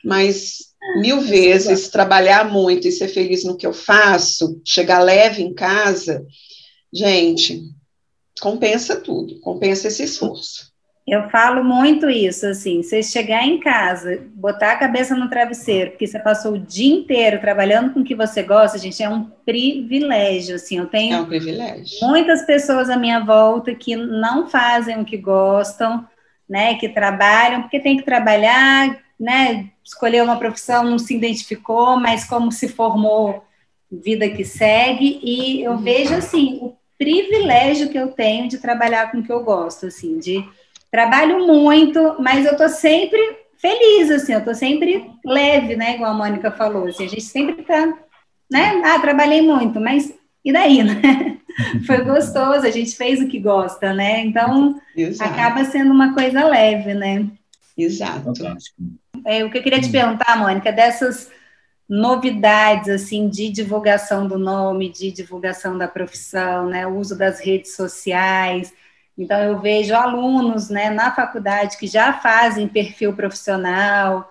mas 0.05 0.57
mil 0.97 1.19
vezes 1.21 1.89
trabalhar 1.89 2.49
muito 2.49 2.87
e 2.87 2.91
ser 2.91 3.07
feliz 3.07 3.43
no 3.43 3.57
que 3.57 3.65
eu 3.65 3.73
faço, 3.73 4.61
chegar 4.63 4.99
leve 4.99 5.41
em 5.41 5.53
casa, 5.53 6.23
gente, 6.93 7.61
compensa 8.39 8.95
tudo, 8.95 9.39
compensa 9.39 9.87
esse 9.87 10.03
esforço. 10.03 10.73
Eu 11.07 11.29
falo 11.29 11.63
muito 11.63 12.09
isso, 12.09 12.47
assim, 12.47 12.81
você 12.81 13.03
chegar 13.03 13.45
em 13.45 13.59
casa, 13.59 14.23
botar 14.33 14.71
a 14.71 14.75
cabeça 14.75 15.15
no 15.15 15.29
travesseiro, 15.29 15.91
porque 15.91 16.07
você 16.07 16.17
passou 16.17 16.53
o 16.53 16.59
dia 16.59 16.95
inteiro 16.95 17.39
trabalhando 17.39 17.93
com 17.93 17.99
o 17.99 18.03
que 18.03 18.15
você 18.15 18.41
gosta, 18.41 18.79
gente, 18.79 19.03
é 19.03 19.09
um 19.09 19.25
privilégio, 19.45 20.55
assim, 20.55 20.79
eu 20.79 20.87
tenho 20.87 21.15
é 21.15 21.21
um 21.21 21.25
privilégio. 21.25 21.99
muitas 22.01 22.43
pessoas 22.43 22.89
à 22.89 22.97
minha 22.97 23.19
volta 23.19 23.75
que 23.75 23.95
não 23.95 24.49
fazem 24.49 24.99
o 24.99 25.05
que 25.05 25.15
gostam, 25.15 26.07
né, 26.49 26.73
que 26.75 26.89
trabalham, 26.89 27.61
porque 27.61 27.79
tem 27.79 27.97
que 27.97 28.03
trabalhar, 28.03 29.04
né, 29.19 29.69
escolher 29.83 30.23
uma 30.23 30.37
profissão, 30.37 30.83
não 30.83 30.99
se 30.99 31.15
identificou, 31.15 31.97
mas 31.97 32.25
como 32.25 32.51
se 32.51 32.67
formou, 32.67 33.43
vida 33.91 34.29
que 34.29 34.43
segue, 34.43 35.19
e 35.23 35.63
eu 35.63 35.73
uhum. 35.73 35.77
vejo, 35.77 36.13
assim, 36.13 36.59
o 36.61 36.75
privilégio 36.97 37.89
que 37.89 37.97
eu 37.97 38.09
tenho 38.09 38.47
de 38.47 38.57
trabalhar 38.57 39.11
com 39.11 39.19
o 39.19 39.23
que 39.23 39.31
eu 39.31 39.43
gosto, 39.43 39.85
assim, 39.85 40.17
de 40.19 40.43
Trabalho 40.95 41.45
muito, 41.45 42.15
mas 42.21 42.45
eu 42.45 42.55
tô 42.55 42.69
sempre 42.69 43.19
feliz, 43.57 44.09
assim, 44.09 44.31
eu 44.31 44.45
tô 44.45 44.53
sempre 44.53 45.11
leve, 45.25 45.75
né? 45.75 45.95
Igual 45.95 46.11
a 46.11 46.13
Mônica 46.13 46.49
falou, 46.51 46.87
assim, 46.87 47.03
a 47.03 47.09
gente 47.09 47.21
sempre 47.21 47.63
tá, 47.63 47.85
né? 48.49 48.81
Ah, 48.81 48.97
trabalhei 48.99 49.41
muito, 49.41 49.77
mas 49.81 50.13
e 50.45 50.53
daí, 50.53 50.83
né? 50.83 51.37
Foi 51.85 52.01
gostoso, 52.01 52.65
a 52.65 52.71
gente 52.71 52.95
fez 52.95 53.19
o 53.19 53.27
que 53.27 53.39
gosta, 53.39 53.91
né? 53.93 54.21
Então, 54.21 54.79
Exato. 54.95 55.29
acaba 55.29 55.65
sendo 55.65 55.91
uma 55.91 56.13
coisa 56.13 56.45
leve, 56.45 56.93
né? 56.93 57.27
Exato. 57.77 58.31
É, 59.25 59.43
o 59.43 59.49
que 59.49 59.57
eu 59.57 59.63
queria 59.63 59.81
te 59.81 59.89
perguntar, 59.89 60.37
Mônica, 60.37 60.71
dessas 60.71 61.31
novidades, 61.89 62.89
assim, 62.89 63.27
de 63.27 63.49
divulgação 63.49 64.27
do 64.27 64.37
nome, 64.37 64.91
de 64.91 65.11
divulgação 65.11 65.77
da 65.77 65.87
profissão, 65.87 66.67
né? 66.67 66.85
O 66.87 66.95
uso 66.97 67.17
das 67.17 67.39
redes 67.39 67.75
sociais, 67.75 68.71
então, 69.17 69.41
eu 69.41 69.59
vejo 69.59 69.95
alunos 69.95 70.69
né, 70.69 70.89
na 70.89 71.13
faculdade 71.15 71.77
que 71.77 71.87
já 71.87 72.13
fazem 72.13 72.67
perfil 72.67 73.15
profissional. 73.15 74.29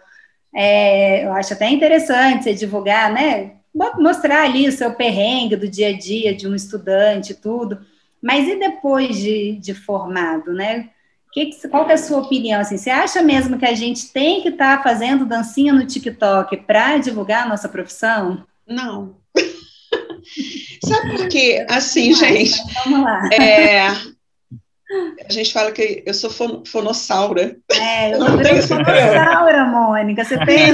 É, 0.55 1.25
eu 1.25 1.33
acho 1.33 1.55
até 1.55 1.69
interessante 1.71 2.45
você 2.45 2.55
divulgar, 2.55 3.13
né? 3.13 3.53
Mostrar 3.75 4.45
ali 4.45 4.69
o 4.69 4.73
seu 4.73 4.95
perrengue 4.95 5.57
do 5.57 5.69
dia 5.69 5.89
a 5.89 5.99
dia 5.99 6.35
de 6.35 6.47
um 6.47 6.55
estudante 6.55 7.35
tudo. 7.35 7.81
Mas 8.23 8.47
e 8.47 8.57
depois 8.59 9.17
de, 9.17 9.59
de 9.59 9.75
formado, 9.75 10.53
né? 10.53 10.91
Que, 11.35 11.51
qual 11.69 11.85
que 11.85 11.91
é 11.91 11.97
a 11.97 11.99
sua 11.99 12.21
opinião? 12.21 12.61
Assim, 12.61 12.77
você 12.77 12.91
acha 12.91 13.21
mesmo 13.21 13.59
que 13.59 13.67
a 13.67 13.75
gente 13.75 14.13
tem 14.13 14.41
que 14.41 14.51
estar 14.51 14.77
tá 14.77 14.83
fazendo 14.85 15.27
dancinha 15.27 15.73
no 15.73 15.85
TikTok 15.85 16.59
para 16.59 16.99
divulgar 16.99 17.43
a 17.43 17.49
nossa 17.49 17.69
profissão? 17.69 18.47
Não. 18.65 19.17
Sabe 20.87 21.17
por 21.17 21.29
quê? 21.29 21.67
Assim, 21.69 22.15
gente. 22.15 22.57
Vamos 22.85 23.03
lá. 23.03 23.29
É, 23.33 23.89
a 23.89 25.33
gente 25.33 25.53
fala 25.53 25.73
que 25.73 26.05
eu 26.07 26.15
sou 26.15 26.31
fon 26.31 26.63
fonossaura. 26.65 27.57
É, 27.73 28.15
eu 28.15 28.21
não 28.23 28.39
tenho 28.41 28.63
fonossaura, 28.63 29.65
Mônica. 29.65 30.25
Você 30.25 30.39
tem. 30.47 30.73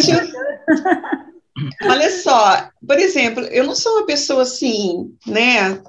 Olha 1.84 2.10
só, 2.10 2.68
por 2.86 2.98
exemplo, 2.98 3.44
eu 3.44 3.64
não 3.64 3.74
sou 3.74 3.92
uma 3.96 4.06
pessoa 4.06 4.42
assim, 4.42 5.14
né, 5.26 5.80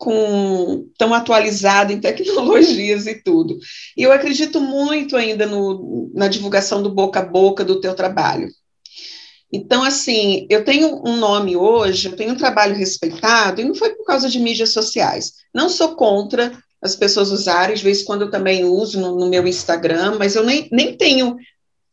com 0.00 0.88
tão 0.96 1.12
atualizada 1.12 1.92
em 1.92 2.00
tecnologias 2.00 3.06
e 3.06 3.22
tudo. 3.22 3.58
E 3.94 4.02
eu 4.02 4.10
acredito 4.10 4.58
muito 4.58 5.14
ainda 5.14 5.44
no, 5.44 6.10
na 6.14 6.26
divulgação 6.26 6.82
do 6.82 6.88
boca 6.88 7.20
a 7.20 7.24
boca 7.24 7.62
do 7.62 7.82
teu 7.82 7.94
trabalho. 7.94 8.48
Então, 9.52 9.82
assim, 9.82 10.46
eu 10.48 10.64
tenho 10.64 11.02
um 11.06 11.16
nome 11.16 11.54
hoje, 11.54 12.08
eu 12.08 12.16
tenho 12.16 12.32
um 12.32 12.36
trabalho 12.36 12.74
respeitado, 12.74 13.60
e 13.60 13.64
não 13.64 13.74
foi 13.74 13.90
por 13.90 14.06
causa 14.06 14.30
de 14.30 14.40
mídias 14.40 14.72
sociais. 14.72 15.34
Não 15.54 15.68
sou 15.68 15.94
contra 15.94 16.50
as 16.80 16.96
pessoas 16.96 17.30
usarem, 17.30 17.76
de 17.76 17.82
vez 17.82 18.00
em 18.00 18.04
quando 18.06 18.22
eu 18.22 18.30
também 18.30 18.64
uso 18.64 18.98
no, 18.98 19.18
no 19.18 19.28
meu 19.28 19.46
Instagram, 19.46 20.16
mas 20.18 20.34
eu 20.34 20.44
nem, 20.44 20.66
nem 20.72 20.96
tenho 20.96 21.36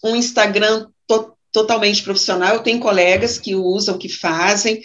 um 0.01 0.15
Instagram 0.15 0.87
to, 1.05 1.33
totalmente 1.51 2.03
profissional, 2.03 2.55
eu 2.55 2.63
tenho 2.63 2.79
colegas 2.79 3.37
que 3.37 3.53
usam, 3.53 3.97
que 3.97 4.07
fazem, 4.07 4.79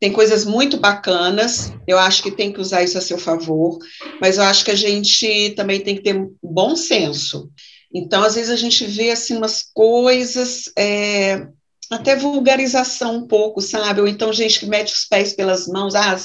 tem 0.00 0.10
coisas 0.10 0.46
muito 0.46 0.78
bacanas, 0.78 1.72
eu 1.86 1.98
acho 1.98 2.22
que 2.22 2.30
tem 2.30 2.50
que 2.50 2.60
usar 2.60 2.82
isso 2.82 2.96
a 2.96 3.02
seu 3.02 3.18
favor, 3.18 3.78
mas 4.18 4.38
eu 4.38 4.44
acho 4.44 4.64
que 4.64 4.70
a 4.70 4.76
gente 4.76 5.50
também 5.50 5.80
tem 5.80 5.94
que 5.94 6.02
ter 6.02 6.26
bom 6.42 6.74
senso. 6.74 7.50
Então, 7.92 8.22
às 8.22 8.34
vezes 8.34 8.50
a 8.50 8.56
gente 8.56 8.86
vê, 8.86 9.10
assim, 9.10 9.36
umas 9.36 9.62
coisas, 9.74 10.70
é, 10.78 11.46
até 11.90 12.16
vulgarização 12.16 13.16
um 13.16 13.26
pouco, 13.26 13.60
sabe? 13.60 14.00
Ou 14.00 14.08
então 14.08 14.32
gente 14.32 14.58
que 14.58 14.66
mete 14.66 14.94
os 14.94 15.04
pés 15.04 15.34
pelas 15.34 15.66
mãos, 15.66 15.94
ah, 15.94 16.16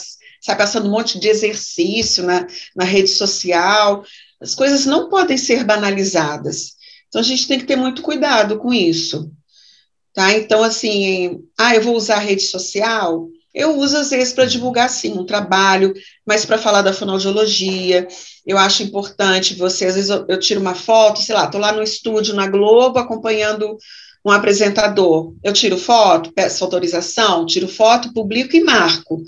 sai 0.42 0.56
passando 0.56 0.88
um 0.88 0.92
monte 0.92 1.20
de 1.20 1.28
exercício 1.28 2.24
na, 2.24 2.48
na 2.74 2.86
rede 2.86 3.10
social. 3.10 4.06
As 4.40 4.56
coisas 4.56 4.86
não 4.86 5.10
podem 5.10 5.38
ser 5.38 5.66
banalizadas. 5.66 6.76
Então, 7.10 7.20
a 7.20 7.24
gente 7.24 7.48
tem 7.48 7.60
que 7.60 7.66
ter 7.66 7.76
muito 7.76 8.02
cuidado 8.02 8.58
com 8.58 8.72
isso. 8.74 9.30
Tá? 10.14 10.32
Então, 10.32 10.64
assim, 10.64 11.44
ah, 11.58 11.76
eu 11.76 11.82
vou 11.82 11.96
usar 11.96 12.16
a 12.16 12.20
rede 12.20 12.44
social? 12.44 13.28
Eu 13.56 13.78
uso, 13.78 13.98
às 13.98 14.10
vezes, 14.10 14.34
para 14.34 14.46
divulgar, 14.46 14.90
sim, 14.90 15.14
um 15.18 15.26
trabalho, 15.26 15.94
mas 16.26 16.46
para 16.46 16.58
falar 16.58 16.82
da 16.82 16.94
fonoaudiologia, 16.94 18.08
eu 18.46 18.58
acho 18.58 18.84
importante 18.84 19.56
você, 19.56 19.86
às 19.86 19.96
vezes, 19.96 20.10
eu, 20.10 20.26
eu 20.28 20.40
tiro 20.40 20.60
uma 20.60 20.76
foto, 20.76 21.22
sei 21.22 21.34
lá, 21.34 21.46
estou 21.46 21.62
lá 21.62 21.72
no 21.72 21.82
estúdio, 21.82 22.36
na 22.36 22.48
Globo, 22.48 23.00
acompanhando 23.00 23.78
um 24.26 24.32
apresentador. 24.32 25.34
Eu 25.44 25.54
tiro 25.54 25.78
foto, 25.78 26.34
peço 26.34 26.64
autorização, 26.64 27.46
tiro 27.46 27.68
foto, 27.68 28.14
publico 28.14 28.56
e 28.56 28.64
marco 28.64 29.24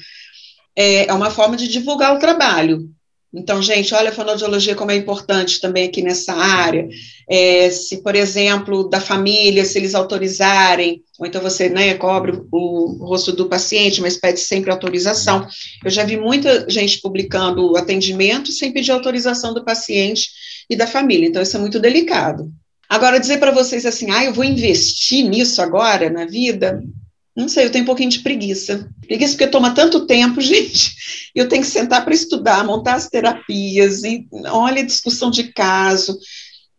é, 0.78 1.08
é 1.08 1.14
uma 1.14 1.32
forma 1.32 1.58
de 1.58 1.68
divulgar 1.68 2.16
o 2.16 2.20
trabalho. 2.20 2.88
Então, 3.34 3.62
gente, 3.62 3.94
olha 3.94 4.10
a 4.10 4.14
fonoaudiologia 4.14 4.74
como 4.74 4.92
é 4.92 4.96
importante 4.96 5.60
também 5.60 5.86
aqui 5.86 6.02
nessa 6.02 6.34
área. 6.34 6.88
É, 7.30 7.70
se, 7.70 8.02
por 8.02 8.16
exemplo, 8.16 8.90
da 8.90 9.02
família, 9.02 9.66
se 9.66 9.78
eles 9.78 9.94
autorizarem, 9.94 11.04
ou 11.20 11.28
então 11.28 11.42
você 11.42 11.68
né, 11.68 11.94
cobre 11.96 12.42
o, 12.52 13.06
rosto 13.06 13.34
do 13.34 13.50
paciente, 13.50 14.02
mas 14.02 14.18
pede 14.18 14.40
sempre 14.40 14.72
autorização. 14.72 15.46
Eu 15.84 15.92
já 15.92 16.06
vi 16.06 16.16
muita 16.16 16.70
gente 16.70 17.02
publicando 17.02 17.76
atendimento 17.76 18.52
sem 18.52 18.72
pedir 18.72 18.92
autorização 18.92 19.54
do 19.54 19.66
paciente 19.66 20.30
e 20.70 20.76
da 20.76 20.88
família, 20.88 21.28
então 21.28 21.42
isso 21.42 21.58
é 21.58 21.60
muito 21.60 21.80
delicado. 21.80 22.50
Agora, 22.90 23.20
dizer 23.20 23.38
para 23.38 23.52
vocês 23.52 23.86
assim, 23.86 24.10
ah, 24.12 24.24
eu 24.24 24.34
vou 24.34 24.46
investir 24.46 25.28
nisso 25.28 25.62
agora 25.62 26.10
na 26.10 26.26
vida, 26.26 26.82
não 27.38 27.48
sei, 27.48 27.66
eu 27.66 27.72
tenho 27.72 27.84
um 27.84 27.88
pouquinho 27.88 28.10
de 28.10 28.20
preguiça. 28.20 28.90
Preguiça 29.06 29.34
porque 29.34 29.48
toma 29.48 29.70
tanto 29.74 30.08
tempo, 30.08 30.42
gente. 30.42 31.32
Eu 31.36 31.48
tenho 31.48 31.62
que 31.62 31.70
sentar 31.70 32.04
para 32.04 32.14
estudar, 32.14 32.66
montar 32.66 32.96
as 32.96 33.10
terapias, 33.10 34.04
e 34.04 34.28
olha 34.46 34.82
a 34.82 34.86
discussão 34.86 35.30
de 35.30 35.52
caso. 35.54 36.18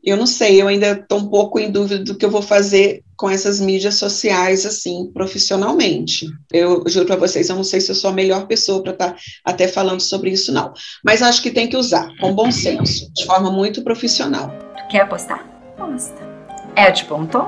Eu 0.02 0.16
não 0.16 0.26
sei, 0.26 0.60
eu 0.60 0.66
ainda 0.66 0.92
estou 0.92 1.18
um 1.18 1.28
pouco 1.28 1.58
em 1.60 1.70
dúvida 1.70 2.02
do 2.02 2.16
que 2.16 2.24
eu 2.24 2.30
vou 2.30 2.42
fazer 2.42 3.02
com 3.16 3.28
essas 3.28 3.60
mídias 3.60 3.94
sociais, 3.94 4.64
assim, 4.64 5.10
profissionalmente. 5.12 6.26
Eu 6.52 6.82
juro 6.86 7.06
para 7.06 7.16
vocês, 7.16 7.48
eu 7.48 7.56
não 7.56 7.64
sei 7.64 7.80
se 7.80 7.90
eu 7.90 7.94
sou 7.94 8.10
a 8.10 8.14
melhor 8.14 8.46
pessoa 8.46 8.82
para 8.82 8.92
estar 8.92 9.12
tá 9.12 9.18
até 9.44 9.68
falando 9.68 10.00
sobre 10.00 10.30
isso, 10.30 10.52
não. 10.52 10.72
Mas 11.04 11.20
acho 11.20 11.42
que 11.42 11.50
tem 11.50 11.68
que 11.68 11.76
usar, 11.76 12.08
com 12.20 12.32
bom 12.32 12.50
senso, 12.50 13.12
de 13.12 13.24
forma 13.26 13.50
muito 13.50 13.82
profissional. 13.82 14.52
Quer 14.88 15.02
apostar? 15.02 15.44
Aposta. 15.76 16.26
É 16.74 16.90
de 16.90 17.04
ponto? 17.04 17.38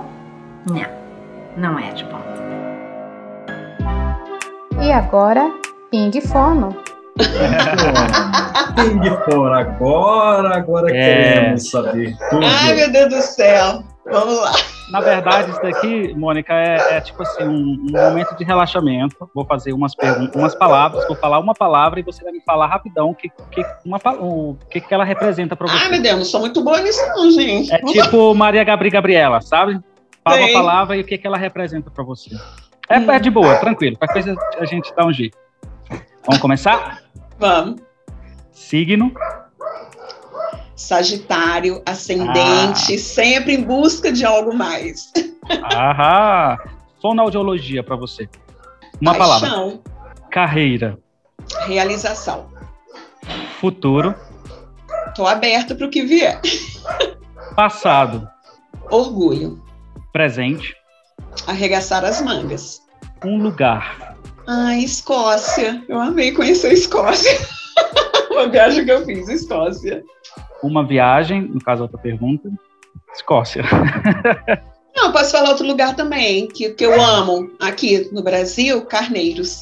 Não, 0.68 0.86
não 1.56 1.78
é 1.78 1.92
de 1.92 2.04
ponto. 2.04 2.39
E 4.83 4.91
agora, 4.91 5.53
Ping 5.91 6.11
Fono. 6.22 6.74
Ping 8.76 9.03
Fono, 9.24 9.53
agora, 9.53 10.57
agora 10.57 10.91
é. 10.91 10.93
queremos 10.93 11.70
saber 11.70 12.16
tudo. 12.31 12.47
Ai, 12.47 12.74
meu 12.74 12.91
Deus 12.91 13.09
do 13.14 13.20
céu. 13.20 13.85
Vamos 14.11 14.41
lá. 14.41 14.53
Na 14.91 15.01
verdade, 15.01 15.51
isso 15.51 15.61
daqui, 15.61 16.14
Mônica, 16.14 16.53
é, 16.55 16.97
é 16.97 17.01
tipo 17.01 17.22
assim, 17.22 17.45
um, 17.45 17.87
um, 17.89 17.93
momento 17.93 18.35
de 18.37 18.43
relaxamento. 18.43 19.31
Vou 19.35 19.45
fazer 19.45 19.72
umas 19.74 19.95
perguntas, 19.95 20.35
umas 20.35 20.55
palavras, 20.55 21.07
vou 21.07 21.14
falar 21.14 21.39
uma 21.39 21.55
palavra 21.55 22.01
e 22.01 22.03
você 22.03 22.24
vai 22.24 22.33
me 22.33 22.41
falar 22.41 22.66
rapidão 22.66 23.11
o 23.11 23.14
que, 23.14 23.28
que, 23.28 23.64
uma, 23.85 23.99
o 24.18 24.57
que, 24.70 24.81
que 24.81 24.95
ela 24.95 25.05
representa 25.05 25.55
para 25.55 25.68
você. 25.68 25.85
Ai, 25.85 25.91
meu 25.91 26.03
Deus, 26.03 26.16
não 26.16 26.24
sou 26.24 26.41
muito 26.41 26.64
boa 26.64 26.81
nisso, 26.81 27.07
não, 27.09 27.31
gente. 27.31 27.72
É 27.72 27.78
tipo 27.78 28.35
Maria 28.35 28.64
Gabriela 28.64 28.95
Gabriela, 28.95 29.41
sabe? 29.43 29.78
Fala 30.24 30.39
Sim. 30.39 30.45
uma 30.45 30.53
palavra 30.53 30.97
e 30.97 31.03
o 31.03 31.05
que, 31.05 31.18
que 31.18 31.26
ela 31.26 31.37
representa 31.37 31.91
para 31.91 32.03
você. 32.03 32.31
É, 32.91 32.97
é 32.97 33.18
de 33.20 33.30
boa, 33.30 33.55
tranquilo. 33.57 33.97
Qualquer 33.97 34.24
coisa 34.24 34.34
a 34.59 34.64
gente 34.64 34.93
dá 34.97 35.07
um 35.07 35.12
jeito. 35.12 35.38
Vamos 36.26 36.41
começar? 36.41 37.01
Vamos. 37.38 37.80
Signo. 38.51 39.14
Sagitário, 40.74 41.80
ascendente, 41.86 42.95
ah. 42.95 42.99
sempre 42.99 43.55
em 43.55 43.62
busca 43.62 44.11
de 44.11 44.24
algo 44.24 44.53
mais. 44.53 45.12
Aham. 45.72 46.59
Fonoaudiologia 47.01 47.84
para 47.84 47.95
você. 47.95 48.28
Uma 49.01 49.14
Paixão. 49.14 49.78
palavra. 49.78 50.28
Carreira. 50.28 50.99
Realização. 51.66 52.49
Futuro. 53.61 54.16
Tô 55.14 55.26
aberto 55.26 55.76
para 55.76 55.86
o 55.86 55.91
que 55.91 56.03
vier. 56.03 56.41
Passado. 57.55 58.28
Orgulho. 58.91 59.62
Presente 60.12 60.80
arregaçar 61.47 62.05
as 62.05 62.20
mangas. 62.20 62.81
Um 63.24 63.39
lugar. 63.39 64.16
Ah, 64.47 64.76
Escócia. 64.76 65.85
Eu 65.89 66.01
amei 66.01 66.33
conhecer 66.33 66.68
a 66.68 66.72
Escócia. 66.72 67.31
Uma 68.31 68.49
viagem 68.49 68.85
que 68.85 68.91
eu 68.91 69.05
fiz, 69.05 69.28
Escócia. 69.28 70.03
Uma 70.62 70.87
viagem, 70.87 71.43
no 71.43 71.61
caso, 71.61 71.83
outra 71.83 71.99
pergunta. 71.99 72.51
Escócia. 73.14 73.62
Não, 74.95 75.12
posso 75.12 75.33
falar 75.33 75.51
outro 75.51 75.66
lugar 75.66 75.95
também, 75.95 76.49
que, 76.49 76.70
que 76.70 76.85
eu 76.85 77.01
amo 77.01 77.51
aqui 77.61 78.09
no 78.12 78.22
Brasil, 78.22 78.85
Carneiros. 78.87 79.61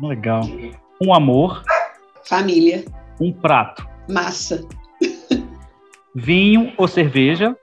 Legal. 0.00 0.42
Um 1.02 1.14
amor. 1.14 1.62
Família. 2.24 2.84
Um 3.20 3.32
prato. 3.32 3.86
Massa. 4.08 4.64
Vinho 6.14 6.72
ou 6.76 6.86
cerveja? 6.86 7.56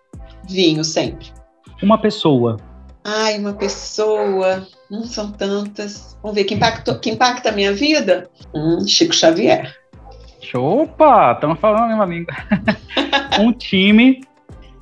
Vinho, 0.50 0.84
sempre. 0.84 1.32
Uma 1.82 1.98
pessoa. 1.98 2.58
Ai, 3.04 3.38
uma 3.38 3.54
pessoa, 3.54 4.68
não 4.90 5.04
são 5.06 5.32
tantas. 5.32 6.18
Vamos 6.22 6.36
ver, 6.36 6.44
que, 6.44 6.54
impactou, 6.54 7.00
que 7.00 7.10
impacta 7.10 7.50
a 7.50 7.52
minha 7.52 7.74
vida? 7.74 8.30
Hum, 8.54 8.88
Chico 8.88 9.14
Xavier. 9.14 9.76
Opa, 10.54 11.34
estamos 11.34 11.60
falando 11.60 11.84
a 11.84 11.88
mesma 11.88 12.06
língua. 12.06 12.34
um 13.40 13.52
time. 13.54 14.22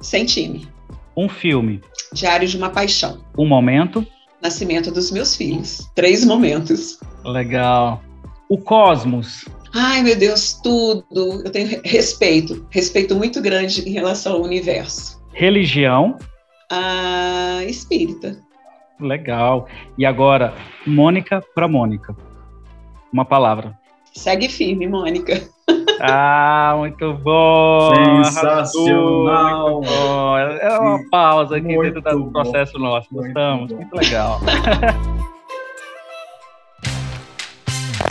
Sem 0.01 0.25
time. 0.25 0.67
Um 1.15 1.29
filme. 1.29 1.81
Diário 2.11 2.47
de 2.47 2.57
uma 2.57 2.69
Paixão. 2.69 3.19
Um 3.37 3.47
momento. 3.47 4.05
Nascimento 4.41 4.91
dos 4.91 5.11
meus 5.11 5.35
filhos. 5.35 5.89
Três 5.95 6.25
momentos. 6.25 6.99
Legal. 7.23 8.01
O 8.49 8.57
cosmos. 8.57 9.45
Ai, 9.73 10.01
meu 10.01 10.17
Deus, 10.17 10.53
tudo. 10.63 11.43
Eu 11.45 11.51
tenho 11.51 11.79
respeito, 11.83 12.65
respeito 12.71 13.15
muito 13.15 13.41
grande 13.41 13.87
em 13.87 13.91
relação 13.91 14.33
ao 14.33 14.41
universo. 14.41 15.21
Religião 15.33 16.17
a 16.71 17.63
espírita. 17.65 18.37
Legal. 18.99 19.67
E 19.97 20.05
agora, 20.05 20.53
Mônica 20.85 21.43
para 21.55 21.67
Mônica. 21.67 22.15
Uma 23.11 23.25
palavra. 23.25 23.77
Segue 24.13 24.49
firme, 24.49 24.87
Mônica. 24.87 25.41
Ah, 26.01 26.75
muito 26.77 27.13
bom! 27.13 27.93
Sensacional! 28.23 29.81
Muito 29.81 29.89
bom. 29.89 30.37
É 30.37 30.79
uma 30.79 31.09
pausa 31.09 31.57
aqui 31.57 31.75
muito 31.75 31.99
dentro 31.99 32.23
do 32.23 32.31
processo 32.31 32.79
nosso. 32.79 33.09
Gostamos, 33.11 33.69
muito, 33.69 33.75
muito 33.75 33.97
legal. 33.97 34.39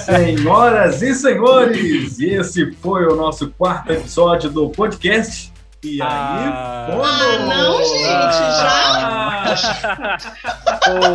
Senhoras 0.00 1.00
e 1.00 1.14
senhores, 1.14 2.20
esse 2.20 2.72
foi 2.72 3.06
o 3.06 3.16
nosso 3.16 3.50
quarto 3.52 3.90
episódio 3.90 4.50
do 4.50 4.68
podcast 4.68 5.50
e 5.84 6.02
aí, 6.02 6.08
ah, 6.08 6.88
ah 6.90 7.38
não, 7.46 7.78
gente, 7.84 8.38
já? 8.58 9.28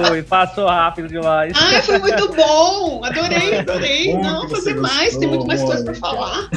Foi, 0.07 0.23
passou 0.23 0.67
rápido 0.67 1.09
demais. 1.09 1.53
Ai, 1.55 1.81
foi 1.81 1.99
muito 1.99 2.33
bom, 2.33 3.01
adorei, 3.03 3.59
adorei. 3.59 4.17
não, 4.17 4.47
fazer 4.47 4.75
mais, 4.75 5.17
tem 5.17 5.27
muito 5.27 5.45
mais 5.45 5.61
coisa 5.61 5.83
para 5.83 5.95
falar. 5.95 6.49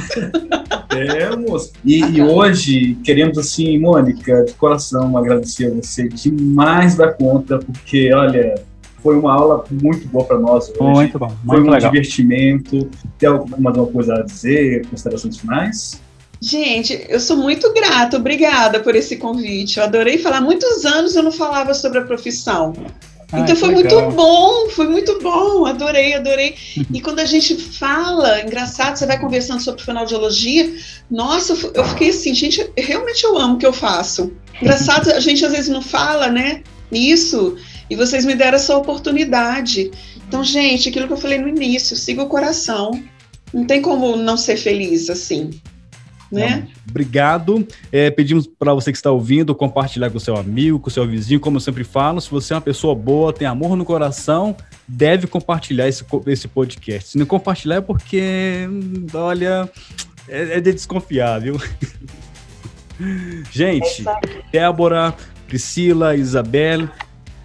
Temos. 0.89 1.73
E, 1.85 1.99
e, 1.99 2.23
hoje 2.23 2.97
queremos, 3.03 3.39
assim, 3.39 3.77
Mônica, 3.79 4.45
de 4.45 4.53
coração 4.55 5.17
agradecer 5.17 5.73
a 5.73 5.75
você 5.75 6.09
demais 6.09 6.95
da 6.97 7.13
conta, 7.13 7.59
porque, 7.59 8.13
olha, 8.15 8.55
foi 9.03 9.17
uma 9.17 9.33
aula 9.33 9.65
muito 9.71 10.07
boa 10.09 10.25
para 10.25 10.39
nós 10.39 10.69
hoje. 10.71 10.81
Muito 10.81 11.19
bom, 11.19 11.27
muito 11.27 11.47
Foi 11.47 11.61
um 11.61 11.71
legal. 11.71 11.91
divertimento. 11.91 12.89
Tem 13.19 13.29
alguma 13.29 13.73
coisa 13.87 14.15
a 14.15 14.23
dizer, 14.23 14.87
considerações 14.87 15.39
finais? 15.39 16.06
Gente, 16.49 17.05
eu 17.09 17.19
sou 17.19 17.37
muito 17.37 17.73
grata, 17.73 18.19
obrigada 18.19 18.79
por 18.79 18.95
esse 18.95 19.17
convite. 19.17 19.79
Eu 19.79 19.85
adorei 19.85 20.17
falar. 20.17 20.41
Muitos 20.41 20.85
anos 20.85 21.17
eu 21.17 21.23
não 21.25 21.33
falava 21.33 21.75
sobre 21.75 21.99
a 21.99 22.03
profissão. 22.03 22.73
Então 23.35 23.57
foi 23.57 23.75
legal. 23.75 24.03
muito 24.03 24.17
bom, 24.17 24.69
foi 24.71 24.87
muito 24.87 25.19
bom, 25.21 25.67
adorei, 25.67 26.15
adorei. 26.15 26.55
E 26.95 27.01
quando 27.01 27.19
a 27.19 27.25
gente 27.25 27.57
fala, 27.57 28.41
engraçado, 28.43 28.97
você 28.97 29.07
vai 29.07 29.19
conversando 29.19 29.61
sobre 29.61 29.83
fonoaudiologia, 29.83 30.73
nossa, 31.11 31.53
eu 31.75 31.85
fiquei 31.85 32.11
assim, 32.11 32.33
gente, 32.33 32.71
realmente 32.79 33.25
eu 33.25 33.37
amo 33.37 33.57
o 33.57 33.59
que 33.59 33.67
eu 33.67 33.73
faço. 33.73 34.33
Engraçado, 34.63 35.11
a 35.11 35.19
gente 35.19 35.45
às 35.45 35.51
vezes 35.51 35.69
não 35.69 35.83
fala, 35.83 36.29
né, 36.29 36.63
nisso, 36.93 37.57
e 37.91 37.97
vocês 37.97 38.25
me 38.25 38.37
deram 38.37 38.55
essa 38.55 38.77
oportunidade. 38.77 39.91
Então, 40.29 40.45
gente, 40.45 40.91
aquilo 40.91 41.09
que 41.09 41.13
eu 41.13 41.17
falei 41.17 41.39
no 41.39 41.49
início, 41.49 41.97
siga 41.97 42.23
o 42.23 42.29
coração. 42.29 43.03
Não 43.53 43.65
tem 43.65 43.83
como 43.83 44.15
não 44.17 44.37
ser 44.37 44.57
feliz 44.57 45.11
assim. 45.11 45.51
Né? 46.31 46.67
Obrigado. 46.89 47.67
É, 47.93 48.11
pedimos 48.11 48.47
para 48.47 48.75
você 48.75 48.91
que 48.91 48.99
está 48.99 49.11
ouvindo 49.11 49.55
compartilhar 49.55 50.11
com 50.11 50.17
o 50.17 50.21
seu 50.21 50.37
amigo, 50.37 50.79
com 50.79 50.89
o 50.89 50.93
seu 50.93 51.07
vizinho, 51.07 51.41
como 51.41 51.57
eu 51.57 51.61
sempre 51.61 51.85
falo. 51.85 52.21
Se 52.21 52.31
você 52.31 52.53
é 52.53 52.57
uma 52.57 52.63
pessoa 52.63 52.95
boa, 52.95 53.33
tem 53.33 53.47
amor 53.47 53.77
no 53.77 53.85
coração, 53.85 54.57
deve 54.87 55.27
compartilhar 55.27 55.89
esse, 55.89 56.05
esse 56.27 56.49
podcast. 56.49 57.11
Se 57.11 57.19
não 57.19 57.27
compartilhar 57.27 57.77
é 57.77 57.81
porque, 57.81 58.69
olha, 59.15 59.71
é, 60.29 60.59
é 60.59 60.61
de 60.61 60.73
desconfiar, 60.73 61.41
viu? 61.41 61.61
Gente, 63.53 64.05
Débora, 64.51 65.15
Priscila, 65.47 66.17
Isabel, 66.17 66.89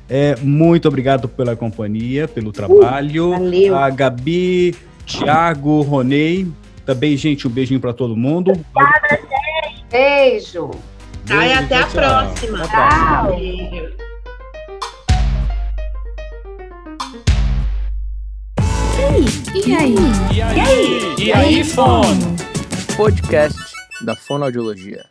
é, 0.09 0.36
muito 0.41 0.88
obrigado 0.88 1.27
pela 1.27 1.55
companhia, 1.55 2.27
pelo 2.27 2.51
trabalho. 2.51 3.32
Uh, 3.32 3.75
a 3.75 3.89
Gabi, 3.89 4.75
Thiago, 5.05 5.82
Ronei, 5.82 6.47
também, 6.86 7.15
gente, 7.17 7.47
um 7.47 7.51
beijinho 7.51 7.79
para 7.79 7.93
todo 7.93 8.15
mundo. 8.15 8.51
Obrigada, 8.51 9.09
gente. 9.09 9.86
Beijo. 9.89 10.71
Beijo 11.25 11.43
e 11.43 11.53
até 11.53 11.77
a 11.77 11.86
próxima. 11.88 12.63
Até 12.63 12.77
a 12.77 13.23
próxima. 13.23 14.01
E 18.93 19.03
aí? 19.03 19.25
E 19.65 19.73
aí? 19.75 19.95
E 20.34 20.41
aí? 20.41 21.15
E 21.17 21.34
aí, 21.34 21.63
fone? 21.63 22.51
podcast 22.95 23.57
da 24.01 24.15
fonoaudiologia. 24.15 25.11